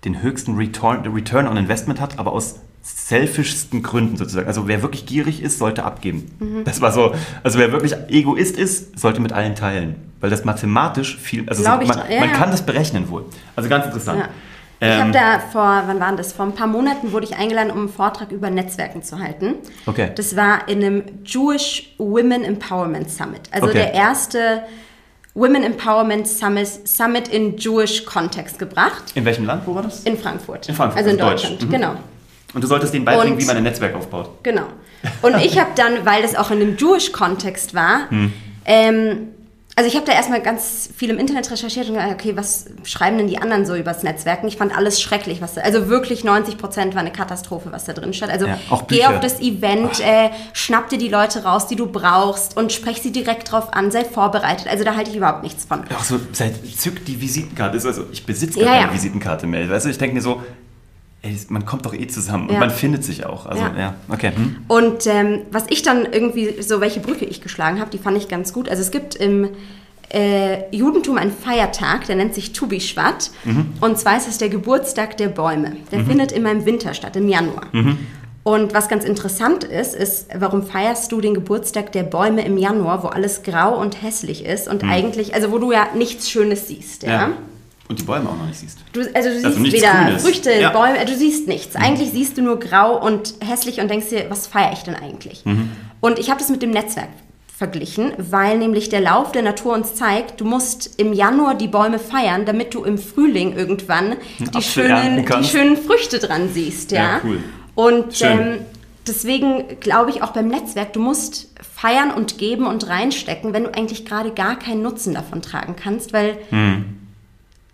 den 0.04 0.22
höchsten 0.22 0.56
Return, 0.58 1.08
Return 1.08 1.48
on 1.48 1.56
Investment 1.56 2.02
hat, 2.02 2.20
aber 2.20 2.34
aus 2.34 2.60
selfischsten 2.86 3.82
Gründen 3.82 4.16
sozusagen. 4.16 4.48
Also 4.48 4.68
wer 4.68 4.82
wirklich 4.84 5.06
gierig 5.06 5.42
ist, 5.42 5.58
sollte 5.58 5.84
abgeben. 5.84 6.32
Mhm. 6.40 6.64
Das 6.66 6.82
war 6.82 6.92
so, 6.92 7.14
also 7.44 7.58
wer 7.58 7.72
wirklich 7.72 7.96
Egoist 8.10 8.58
ist, 8.58 8.98
sollte 9.00 9.22
mit 9.22 9.34
allen 9.34 9.56
teilen. 9.56 9.96
Weil 10.22 10.30
das 10.30 10.46
mathematisch 10.46 11.18
viel, 11.18 11.48
also 11.50 11.64
so, 11.64 11.70
man, 11.70 11.82
ja, 11.88 11.94
man 12.20 12.30
ja. 12.30 12.36
kann 12.36 12.52
das 12.52 12.66
berechnen 12.66 13.10
wohl. 13.10 13.26
Also 13.56 13.70
ganz 13.70 13.86
interessant. 13.86 14.20
Ja. 14.20 14.30
Ähm, 14.82 14.92
ich 14.92 15.00
habe 15.02 15.12
da 15.12 15.40
vor, 15.52 15.84
wann 15.88 16.00
waren 16.00 16.18
das? 16.18 16.34
Vor 16.34 16.46
ein 16.46 16.54
paar 16.54 16.68
Monaten 16.68 17.12
wurde 17.12 17.26
ich 17.26 17.36
eingeladen, 17.38 17.72
um 17.72 17.80
einen 17.80 17.90
Vortrag 17.90 18.32
über 18.32 18.50
Netzwerken 18.50 19.02
zu 19.04 19.20
halten. 19.20 19.56
Okay. 19.86 20.12
Das 20.16 20.36
war 20.36 20.68
in 20.68 20.84
einem 20.84 21.04
Jewish 21.26 21.94
Women 21.98 22.44
Empowerment 22.44 23.10
Summit. 23.10 23.42
Also 23.52 23.68
Okay. 23.68 23.78
der 23.78 23.94
erste 23.94 24.64
Women 25.34 25.64
Empowerment 25.64 26.28
Summit, 26.28 26.68
Summit 26.88 27.28
in 27.30 27.58
Jewish 27.58 28.06
Kontext 28.06 28.58
gebracht. 28.60 29.04
in 29.16 29.26
welchem 29.26 29.46
Land, 29.46 29.64
wo 29.66 29.76
war 29.76 29.84
das? 29.84 30.04
In 30.04 30.18
Frankfurt. 30.18 30.70
In 30.70 30.76
Frankfurt, 30.76 30.98
Also 31.04 31.10
in 31.16 31.20
also 31.22 31.32
Deutsch. 31.32 31.42
Deutschland, 31.44 31.68
Mhm. 31.68 31.72
genau. 31.74 31.96
Und 32.56 32.64
du 32.64 32.68
solltest 32.68 32.94
denen 32.94 33.06
beibringen, 33.06 33.34
Und- 33.34 33.42
wie 33.42 33.46
man 33.46 33.58
ein 33.58 33.64
Netzwerk 33.64 33.94
aufbaut. 33.96 34.30
Genau. 34.44 34.64
Und 35.22 35.36
ich 35.38 35.60
habe 35.60 35.72
dann, 35.76 36.06
weil 36.06 36.24
das 36.24 36.36
auch 36.36 36.50
in 36.52 36.62
einem 36.62 36.78
Jewish-Kontext 36.78 37.76
war, 37.76 38.10
Hm. 38.10 38.34
ähm, 38.66 39.18
also 39.78 39.90
ich 39.90 39.96
habe 39.98 40.06
da 40.06 40.14
erstmal 40.14 40.42
ganz 40.42 40.90
viel 40.96 41.10
im 41.10 41.18
Internet 41.20 41.52
recherchiert 41.52 41.90
und 41.90 41.96
gedacht, 41.96 42.14
okay, 42.14 42.32
was 42.38 42.68
schreiben 42.86 43.18
denn 43.18 43.28
die 43.28 43.40
anderen 43.40 43.66
so 43.66 43.76
übers 43.76 44.04
Netzwerken? 44.04 44.48
Ich 44.48 44.56
fand 44.56 44.76
alles 44.76 45.02
schrecklich, 45.02 45.42
was 45.42 45.56
da, 45.56 45.62
also 45.62 45.90
wirklich 45.90 46.24
90 46.24 46.58
Prozent 46.58 46.96
war 46.96 47.02
eine 47.02 47.12
Katastrophe, 47.12 47.74
was 47.74 47.84
da 47.84 47.92
drin 47.92 48.14
stand. 48.14 48.32
Also 48.32 48.48
Ja, 48.48 48.58
geh 48.88 49.06
auf 49.06 49.20
das 49.20 49.42
Event, 49.42 50.00
äh, 50.00 50.30
schnapp 50.54 50.88
dir 50.88 50.98
die 50.98 51.10
Leute 51.10 51.44
raus, 51.44 51.68
die 51.68 51.76
du 51.76 51.88
brauchst 51.88 52.56
und 52.56 52.72
sprech 52.72 53.02
sie 53.02 53.12
direkt 53.12 53.52
drauf 53.52 53.74
an, 53.74 53.92
sei 53.92 54.06
vorbereitet. 54.06 54.68
Also 54.70 54.86
da 54.86 54.96
halte 54.96 55.12
ich 55.12 55.18
überhaupt 55.18 55.44
nichts 55.44 55.66
von. 55.66 55.82
Auch 55.94 56.04
so, 56.06 56.22
seit 56.32 56.54
zück 56.78 57.04
die 57.06 57.20
Visitenkarte. 57.20 57.76
Ist 57.76 57.86
also, 57.86 58.06
ich 58.14 58.26
besitze 58.26 58.60
Ja, 58.62 58.66
gar 58.66 58.74
keine 58.76 58.88
ja. 58.88 58.94
Visitenkarte 58.94 59.46
mehr. 59.46 59.70
Weißt 59.70 59.86
du, 59.86 59.90
ich 59.90 59.98
denke 59.98 60.16
mir 60.16 60.22
so, 60.22 60.42
ey, 61.26 61.38
man 61.50 61.66
kommt 61.66 61.86
doch 61.86 61.94
eh 61.94 62.08
zusammen 62.08 62.48
und 62.48 62.54
Ja. 62.54 62.60
man 62.60 62.70
findet 62.70 63.04
sich 63.04 63.26
auch. 63.26 63.46
Also, 63.46 63.64
ja, 63.64 63.74
Ja. 63.78 63.94
okay. 64.10 64.32
Hm? 64.36 64.58
Und 64.68 65.08
ähm, 65.08 65.42
was 65.52 65.66
ich 65.70 65.82
dann 65.82 66.06
irgendwie, 66.12 66.62
so 66.62 66.80
welche 66.82 67.00
Brücke 67.00 67.26
ich 67.26 67.42
geschlagen 67.42 67.80
habe, 67.80 67.90
die 67.90 67.98
fand 67.98 68.18
ich 68.18 68.28
ganz 68.28 68.54
gut. 68.54 68.70
Also 68.70 68.82
es 68.82 68.92
gibt 68.92 69.16
im 69.16 69.50
äh, 70.14 70.74
Judentum 70.76 71.18
einen 71.18 71.32
Feiertag, 71.32 72.06
der 72.06 72.16
nennt 72.16 72.36
sich 72.36 72.54
Tu 72.54 72.68
B'Shvat. 72.68 73.32
Und 73.82 73.98
zwar 73.98 74.18
ist 74.18 74.28
es 74.28 74.38
der 74.38 74.50
Geburtstag 74.50 75.18
der 75.18 75.30
Bäume. 75.30 75.78
Der 75.92 76.06
findet 76.06 76.32
immer 76.32 76.52
im 76.52 76.66
Winter 76.66 76.94
statt, 76.94 77.16
im 77.16 77.28
Januar. 77.28 77.68
Und 78.44 78.76
was 78.76 78.88
ganz 78.88 79.04
interessant 79.04 79.64
ist, 79.64 79.96
ist, 79.96 80.28
warum 80.38 80.62
feierst 80.62 81.12
du 81.12 81.20
den 81.20 81.34
Geburtstag 81.34 81.92
der 81.94 82.04
Bäume 82.04 82.46
im 82.46 82.60
Januar, 82.60 83.02
wo 83.02 83.08
alles 83.08 83.42
grau 83.42 83.82
und 83.82 84.04
hässlich 84.04 84.46
ist 84.46 84.68
und 84.68 84.84
eigentlich, 84.84 85.34
also 85.34 85.52
wo 85.52 85.58
du 85.58 85.72
ja 85.72 85.88
nichts 85.96 86.30
Schönes 86.30 86.68
siehst, 86.68 87.02
ja? 87.02 87.10
Ja. 87.10 87.30
Und 87.88 88.00
die 88.00 88.04
Bäume 88.04 88.30
auch 88.30 88.38
noch 88.38 88.48
nicht 88.48 88.60
siehst. 88.60 88.80
Du, 88.94 89.02
also 89.14 89.30
du 89.30 89.36
siehst 89.36 89.46
Also 89.46 89.64
weder 89.64 90.04
Grünes. 90.06 90.24
Früchte, 90.24 90.52
Ja. 90.54 90.70
Mhm. 90.70 90.74
Bäume, 90.74 91.06
du 91.06 91.16
siehst 91.16 91.48
nichts. 91.48 91.76
Eigentlich 91.76 92.12
siehst 92.12 92.38
du 92.38 92.42
nur 92.42 92.60
grau 92.60 93.00
und 93.04 93.36
hässlich 93.46 93.80
und 93.80 93.90
denkst 93.92 94.10
dir, 94.10 94.26
was 94.30 94.48
feiere 94.48 94.74
ich 94.74 94.80
denn 94.80 94.96
eigentlich? 94.96 95.46
Mhm. 95.46 95.70
Und 96.02 96.18
ich 96.18 96.30
habe 96.30 96.40
das 96.40 96.50
mit 96.50 96.62
dem 96.64 96.72
Netzwerk 96.72 97.10
verglichen, 97.58 98.12
weil 98.18 98.58
nämlich 98.58 98.90
der 98.90 99.02
Lauf 99.02 99.32
der 99.32 99.42
Natur 99.42 99.74
uns 99.74 99.96
zeigt, 99.96 100.42
du 100.42 100.46
musst 100.46 101.00
im 101.00 101.14
Januar 101.14 101.56
die 101.56 101.68
Bäume 101.70 102.00
feiern, 102.00 102.46
damit 102.46 102.74
du 102.74 102.84
im 102.84 102.98
Frühling 102.98 103.56
irgendwann 103.56 104.16
die 104.40 104.62
schönen, 104.62 105.26
die 105.26 105.44
schönen 105.46 105.78
Früchte 105.78 106.20
dran 106.20 106.50
siehst. 106.54 106.92
Ja, 106.92 107.04
Ja, 107.04 107.22
cool. 107.24 107.40
Und 107.76 108.22
ähm, 108.22 108.58
deswegen 109.08 109.80
glaube 109.80 110.10
ich 110.10 110.22
auch 110.24 110.32
beim 110.32 110.48
Netzwerk, 110.48 110.94
du 110.94 111.00
musst 111.00 111.50
feiern 111.76 112.12
und 112.12 112.38
geben 112.38 112.66
und 112.66 112.88
reinstecken, 112.88 113.54
wenn 113.54 113.66
du 113.66 113.74
eigentlich 113.74 114.06
gerade 114.06 114.32
gar 114.32 114.58
keinen 114.58 114.82
Nutzen 114.82 115.14
davon 115.14 115.42
tragen 115.42 115.76
kannst, 115.76 116.14
weil 116.14 116.38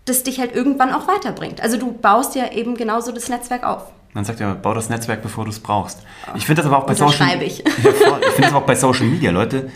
das 0.04 0.22
dich 0.22 0.40
halt 0.40 0.54
irgendwann 0.54 0.92
auch 0.92 1.06
weiterbringt. 1.06 1.60
Also 1.60 1.78
du 1.78 1.92
baust 1.92 2.34
ja 2.34 2.50
eben 2.52 2.74
genauso 2.74 3.12
das 3.12 3.28
Netzwerk 3.28 3.64
auf. 3.64 3.84
Man 4.14 4.24
sagt 4.24 4.40
ja, 4.40 4.52
bau 4.52 4.74
das 4.74 4.90
Netzwerk, 4.90 5.22
bevor 5.22 5.44
du 5.44 5.50
es 5.50 5.60
brauchst. 5.60 6.00
Ich 6.34 6.44
finde 6.44 6.60
das 6.62 6.70
aber 6.70 6.82
auch 6.82 6.86
bei 6.86 6.94
Social 6.94 7.42
ich. 7.42 7.58
Ja, 7.58 7.92
voll. 7.92 8.20
ich 8.20 8.32
finde 8.32 8.42
das 8.42 8.52
auch 8.52 8.62
bei 8.62 8.74
Social 8.74 9.06
Media, 9.06 9.30
Leute. 9.30 9.70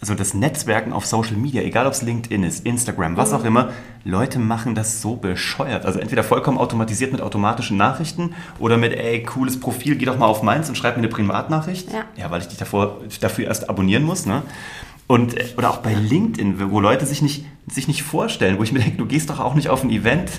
Also 0.00 0.14
das 0.14 0.34
Netzwerken 0.34 0.92
auf 0.92 1.06
Social 1.06 1.36
Media, 1.36 1.62
egal 1.62 1.86
ob 1.86 1.94
es 1.94 2.02
LinkedIn 2.02 2.42
ist, 2.42 2.66
Instagram, 2.66 3.16
was 3.16 3.32
auch 3.32 3.44
immer, 3.44 3.70
Leute 4.04 4.38
machen 4.38 4.74
das 4.74 5.00
so 5.00 5.16
bescheuert. 5.16 5.86
Also 5.86 6.00
entweder 6.00 6.22
vollkommen 6.22 6.58
automatisiert 6.58 7.12
mit 7.12 7.22
automatischen 7.22 7.78
Nachrichten 7.78 8.34
oder 8.58 8.76
mit, 8.76 8.92
ey, 8.92 9.22
cooles 9.22 9.58
Profil, 9.58 9.96
geh 9.96 10.04
doch 10.04 10.18
mal 10.18 10.26
auf 10.26 10.42
meins 10.42 10.68
und 10.68 10.74
schreib 10.74 10.96
mir 10.96 11.02
eine 11.02 11.08
Privatnachricht. 11.08 11.90
Ja. 11.90 12.04
ja 12.16 12.30
weil 12.30 12.42
ich 12.42 12.48
dich 12.48 12.58
davor, 12.58 12.98
dafür 13.20 13.46
erst 13.46 13.70
abonnieren 13.70 14.02
muss. 14.02 14.26
Ne? 14.26 14.42
Und, 15.10 15.36
äh, 15.36 15.44
oder 15.56 15.70
auch 15.70 15.78
bei 15.78 15.92
LinkedIn, 15.92 16.70
wo 16.70 16.78
Leute 16.78 17.04
sich 17.04 17.20
nicht, 17.20 17.44
sich 17.68 17.88
nicht 17.88 18.04
vorstellen, 18.04 18.58
wo 18.58 18.62
ich 18.62 18.70
mir 18.70 18.78
denke, 18.78 18.96
du 18.96 19.06
gehst 19.06 19.28
doch 19.28 19.40
auch 19.40 19.54
nicht 19.54 19.68
auf 19.68 19.82
ein 19.82 19.90
Event. 19.90 20.30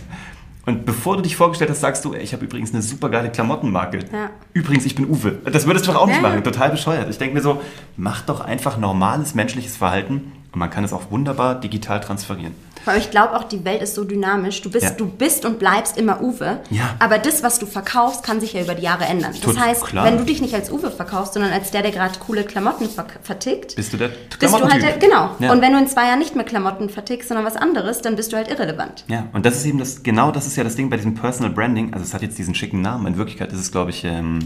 Und 0.65 0.85
bevor 0.85 1.17
du 1.17 1.23
dich 1.23 1.35
vorgestellt 1.35 1.69
hast, 1.69 1.81
sagst 1.81 2.05
du, 2.05 2.13
ey, 2.13 2.21
ich 2.21 2.31
habe 2.31 2.45
übrigens 2.45 2.71
eine 2.73 2.81
super 2.81 3.09
geile 3.09 3.29
Klamottenmarke. 3.29 3.99
Ja. 4.13 4.29
Übrigens, 4.53 4.85
ich 4.85 4.95
bin 4.95 5.09
Uwe. 5.09 5.39
Das 5.51 5.65
würdest 5.67 5.87
du 5.87 5.91
doch 5.91 5.99
auch 6.01 6.07
nicht 6.07 6.21
Ja. 6.21 6.21
machen. 6.21 6.41
Total 6.45 6.69
bescheuert. 6.69 7.09
Ich 7.09 7.17
denke 7.17 7.35
mir 7.35 7.41
so, 7.41 7.59
mach 7.97 8.21
doch 8.21 8.39
einfach 8.39 8.77
normales 8.77 9.35
menschliches 9.35 9.75
Verhalten 9.75 10.31
und 10.53 10.59
man 10.59 10.69
kann 10.69 10.83
es 10.83 10.91
auch 10.93 11.11
wunderbar 11.11 11.55
digital 11.59 11.99
transferieren. 12.01 12.53
Allem, 12.87 12.99
ich 12.99 13.11
glaube 13.11 13.35
auch, 13.35 13.43
die 13.43 13.63
Welt 13.63 13.83
ist 13.83 13.93
so 13.93 14.03
dynamisch. 14.03 14.63
Du 14.63 14.71
bist, 14.71 14.83
Ja. 14.83 14.89
du 14.91 15.05
bist 15.07 15.45
und 15.45 15.59
bleibst 15.59 15.99
immer 15.99 16.19
Uwe. 16.19 16.61
Ja. 16.71 16.95
Aber 16.97 17.19
das, 17.19 17.43
was 17.43 17.59
du 17.59 17.67
verkaufst, 17.67 18.23
kann 18.23 18.41
sich 18.41 18.53
ja 18.53 18.61
über 18.63 18.73
die 18.73 18.81
Jahre 18.81 19.05
ändern. 19.05 19.33
Das 19.33 19.41
Tot- 19.41 19.59
heißt, 19.59 19.85
klar. 19.85 20.03
wenn 20.03 20.17
du 20.17 20.23
dich 20.25 20.41
nicht 20.41 20.55
als 20.55 20.71
Uwe 20.71 20.89
verkaufst, 20.89 21.35
sondern 21.35 21.53
als 21.53 21.69
der, 21.69 21.83
der 21.83 21.91
gerade 21.91 22.17
coole 22.17 22.43
Klamotten 22.43 22.89
ver 22.89 23.05
vertickt, 23.21 23.75
Bist 23.75 23.93
du 23.93 23.97
der 23.97 24.07
bist 24.39 24.51
du 24.51 24.67
halt, 24.67 24.81
der- 24.81 24.97
genau. 24.97 25.29
Ja. 25.37 25.51
Und 25.51 25.61
wenn 25.61 25.73
du 25.73 25.77
in 25.77 25.85
zwei 25.87 26.07
Jahren 26.07 26.17
nicht 26.17 26.35
mehr 26.35 26.43
Klamotten 26.43 26.89
vertickst, 26.89 27.27
sondern 27.27 27.45
was 27.45 27.55
anderes, 27.55 28.01
dann 28.01 28.15
bist 28.15 28.33
du 28.33 28.37
halt 28.37 28.49
irrelevant. 28.49 29.05
Ja, 29.07 29.27
und 29.33 29.45
das 29.45 29.57
ist 29.57 29.65
eben 29.65 29.77
das, 29.77 30.01
genau 30.01 30.31
das 30.31 30.47
ist 30.47 30.55
ja 30.55 30.63
das 30.63 30.75
Ding 30.75 30.89
bei 30.89 30.97
diesem 30.97 31.13
Personal 31.13 31.51
Branding. 31.53 31.93
Also 31.93 32.03
es 32.03 32.15
hat 32.15 32.23
jetzt 32.23 32.39
diesen 32.39 32.55
schicken 32.55 32.81
Namen. 32.81 33.05
In 33.05 33.15
Wirklichkeit 33.17 33.53
ist 33.53 33.59
es, 33.59 33.71
glaube 33.71 33.91
ich, 33.91 34.03
ähm, 34.05 34.39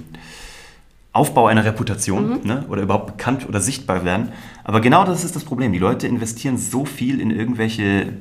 Aufbau 1.15 1.47
einer 1.47 1.63
Reputation 1.63 2.41
ne? 2.43 2.65
oder 2.67 2.81
überhaupt 2.81 3.17
bekannt 3.17 3.47
oder 3.47 3.61
sichtbar 3.61 4.03
werden. 4.03 4.33
Aber 4.65 4.81
genau 4.81 5.05
das 5.05 5.23
ist 5.23 5.33
das 5.33 5.45
Problem. 5.45 5.71
Die 5.71 5.79
Leute 5.79 6.07
investieren 6.07 6.57
so 6.57 6.83
viel 6.83 7.21
in 7.21 7.31
irgendwelche, 7.31 8.13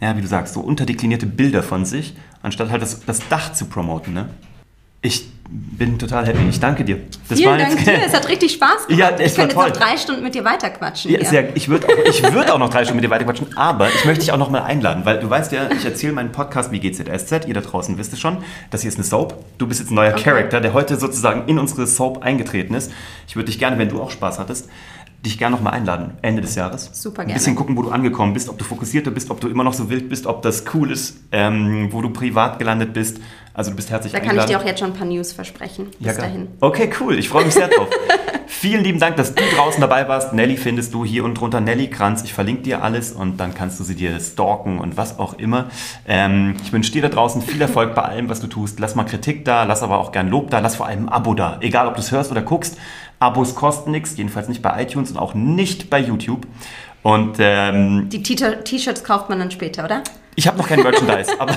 ja, 0.00 0.16
wie 0.16 0.20
du 0.20 0.28
sagst, 0.28 0.54
so 0.54 0.60
unterdeklinierte 0.60 1.26
Bilder 1.26 1.64
von 1.64 1.84
sich, 1.84 2.14
anstatt 2.40 2.70
halt 2.70 2.80
das, 2.80 3.04
das 3.04 3.28
Dach 3.28 3.52
zu 3.52 3.64
promoten. 3.64 4.14
Ne? 4.14 4.28
Ich 5.00 5.28
bin 5.54 5.98
total 5.98 6.26
happy. 6.26 6.48
Ich 6.48 6.58
danke 6.60 6.84
dir. 6.84 6.98
Das 7.28 7.38
Vielen 7.38 7.50
war 7.50 7.58
Dank 7.58 7.72
jetzt- 7.74 7.86
dir, 7.86 8.06
es 8.06 8.14
hat 8.14 8.28
richtig 8.28 8.52
Spaß 8.52 8.86
gemacht. 8.88 8.98
Ja, 8.98 9.10
es 9.10 9.32
ich 9.32 9.36
könnte 9.38 9.54
jetzt 9.54 9.66
noch 9.68 9.70
drei 9.76 9.96
Stunden 9.98 10.22
mit 10.22 10.34
dir 10.34 10.44
weiterquatschen. 10.44 11.10
Ja, 11.10 11.24
sehr, 11.24 11.54
ich 11.56 11.68
würde 11.68 11.88
auch, 11.88 12.04
ich 12.08 12.22
würd 12.32 12.50
auch 12.50 12.58
noch 12.58 12.70
drei 12.70 12.84
Stunden 12.84 12.96
mit 13.00 13.04
dir 13.04 13.10
weiterquatschen, 13.14 13.56
aber 13.56 13.88
ich 13.88 14.04
möchte 14.04 14.20
dich 14.24 14.32
auch 14.32 14.38
noch 14.38 14.50
mal 14.50 14.62
einladen, 14.62 15.04
weil 15.04 15.20
du 15.20 15.28
weißt 15.28 15.52
ja, 15.52 15.70
ich 15.70 15.84
erzähle 15.84 16.14
meinen 16.14 16.32
Podcast 16.32 16.72
wie 16.72 16.80
GZSZ, 16.80 17.46
ihr 17.46 17.54
da 17.54 17.60
draußen 17.60 17.98
wisst 17.98 18.12
es 18.12 18.20
schon, 18.20 18.38
das 18.70 18.80
hier 18.82 18.88
ist 18.88 18.96
eine 18.96 19.04
Soap. 19.04 19.36
Du 19.58 19.66
bist 19.66 19.80
jetzt 19.80 19.90
ein 19.90 19.94
neuer 19.94 20.12
Okay. 20.14 20.22
Charakter, 20.24 20.60
der 20.60 20.72
heute 20.72 20.96
sozusagen 20.96 21.46
in 21.48 21.58
unsere 21.58 21.86
Soap 21.86 22.22
eingetreten 22.22 22.74
ist. 22.74 22.90
Ich 23.28 23.36
würde 23.36 23.46
dich 23.46 23.58
gerne, 23.58 23.78
wenn 23.78 23.88
du 23.88 24.00
auch 24.00 24.10
Spaß 24.10 24.38
hattest, 24.38 24.68
dich 25.24 25.38
gerne 25.38 25.54
noch 25.54 25.62
mal 25.62 25.70
einladen, 25.70 26.14
Ende 26.22 26.42
des 26.42 26.56
Jahres. 26.56 26.90
Super 26.94 27.22
Ein 27.22 27.28
gerne. 27.28 27.38
bisschen 27.38 27.54
gucken, 27.54 27.76
wo 27.76 27.82
du 27.82 27.90
angekommen 27.90 28.32
bist, 28.34 28.48
ob 28.48 28.58
du 28.58 28.64
fokussierter 28.64 29.12
bist, 29.12 29.30
ob 29.30 29.40
du 29.40 29.48
immer 29.48 29.62
noch 29.62 29.72
so 29.74 29.88
wild 29.88 30.08
bist, 30.08 30.26
ob 30.26 30.42
das 30.42 30.64
cool 30.74 30.90
ist, 30.90 31.16
ähm, 31.30 31.88
wo 31.92 32.02
du 32.02 32.10
privat 32.10 32.58
gelandet 32.58 32.92
bist. 32.92 33.18
Also 33.54 33.70
du 33.70 33.76
bist 33.76 33.90
herzlich 33.90 34.12
Da 34.12 34.18
kann 34.18 34.26
ich 34.26 34.30
eingeladen. 34.32 34.50
dir 34.50 34.60
auch 34.60 34.66
jetzt 34.66 34.78
schon 34.80 34.90
ein 34.92 34.96
paar 34.96 35.06
News 35.06 35.32
versprechen. 35.32 35.88
Bis 35.98 36.16
Ja, 36.16 36.22
dahin. 36.22 36.48
Okay, 36.60 36.90
cool. 37.00 37.18
Ich 37.18 37.28
freue 37.28 37.44
mich 37.44 37.54
sehr 37.54 37.68
drauf. 37.68 37.88
Vielen 38.46 38.84
lieben 38.84 38.98
Dank, 39.00 39.16
dass 39.16 39.34
du 39.34 39.42
draußen 39.56 39.80
dabei 39.80 40.08
warst. 40.08 40.32
Nelly 40.32 40.56
findest 40.56 40.94
du 40.94 41.04
hier 41.04 41.24
unten 41.24 41.36
drunter. 41.36 41.60
Nelly 41.60 41.88
Kranz. 41.90 42.22
Ich 42.22 42.32
verlinke 42.32 42.62
dir 42.62 42.82
alles 42.82 43.12
und 43.12 43.38
dann 43.38 43.54
kannst 43.54 43.80
du 43.80 43.84
sie 43.84 43.94
dir 43.94 44.18
stalken 44.20 44.78
und 44.78 44.96
was 44.96 45.18
auch 45.18 45.34
immer. 45.34 45.66
Ähm, 46.06 46.54
ich 46.62 46.72
wünsche 46.72 46.92
dir 46.92 47.02
da 47.02 47.08
draußen 47.08 47.42
viel 47.42 47.60
Erfolg 47.60 47.94
bei 47.94 48.02
allem, 48.02 48.28
was 48.28 48.40
du 48.40 48.46
tust. 48.46 48.78
Lass 48.78 48.94
mal 48.94 49.04
Kritik 49.04 49.44
da, 49.44 49.64
lass 49.64 49.82
aber 49.82 49.98
auch 49.98 50.12
gern 50.12 50.28
Lob 50.28 50.50
da, 50.50 50.60
lass 50.60 50.76
vor 50.76 50.86
allem 50.86 51.06
ein 51.06 51.08
Abo 51.08 51.34
da. 51.34 51.58
Egal, 51.60 51.86
ob 51.88 51.94
du 51.94 52.00
es 52.00 52.12
hörst 52.12 52.30
oder 52.30 52.42
guckst. 52.42 52.78
Abos 53.18 53.54
kosten 53.54 53.90
nichts, 53.90 54.16
jedenfalls 54.16 54.48
nicht 54.48 54.62
bei 54.62 54.82
iTunes 54.82 55.10
und 55.10 55.18
auch 55.18 55.34
nicht 55.34 55.90
bei 55.90 55.98
YouTube. 55.98 56.46
Und 57.02 57.36
ähm, 57.40 58.08
Die 58.10 58.22
T-Shirts 58.22 59.02
kauft 59.04 59.28
man 59.28 59.38
dann 59.40 59.50
später, 59.50 59.84
oder? 59.84 60.02
Ich 60.34 60.46
habe 60.46 60.58
noch 60.58 60.68
kein 60.68 60.82
Merchandise, 60.82 61.32
aber 61.38 61.56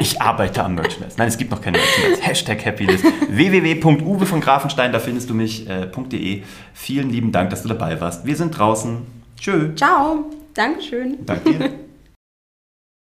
ich 0.00 0.20
arbeite 0.20 0.64
am 0.64 0.74
Merchandise. 0.74 1.16
Nein, 1.16 1.28
es 1.28 1.38
gibt 1.38 1.50
noch 1.50 1.60
kein 1.60 1.72
Merchandise. 1.72 2.22
Hashtag 2.22 2.64
Happiness. 2.64 3.02
www.uwe 3.28 4.26
von 4.26 4.40
Grafenstein, 4.40 4.92
da 4.92 4.98
findest 4.98 5.30
du 5.30 5.34
mich, 5.34 5.68
äh, 5.68 5.86
.de. 5.86 6.42
Vielen 6.74 7.10
lieben 7.10 7.32
Dank, 7.32 7.50
dass 7.50 7.62
du 7.62 7.68
dabei 7.68 8.00
warst. 8.00 8.26
Wir 8.26 8.36
sind 8.36 8.56
draußen. 8.56 8.98
Tschö. 9.38 9.74
Ciao. 9.74 10.30
Dankeschön. 10.54 11.18
Danke 11.26 11.52
dir. 11.52 11.85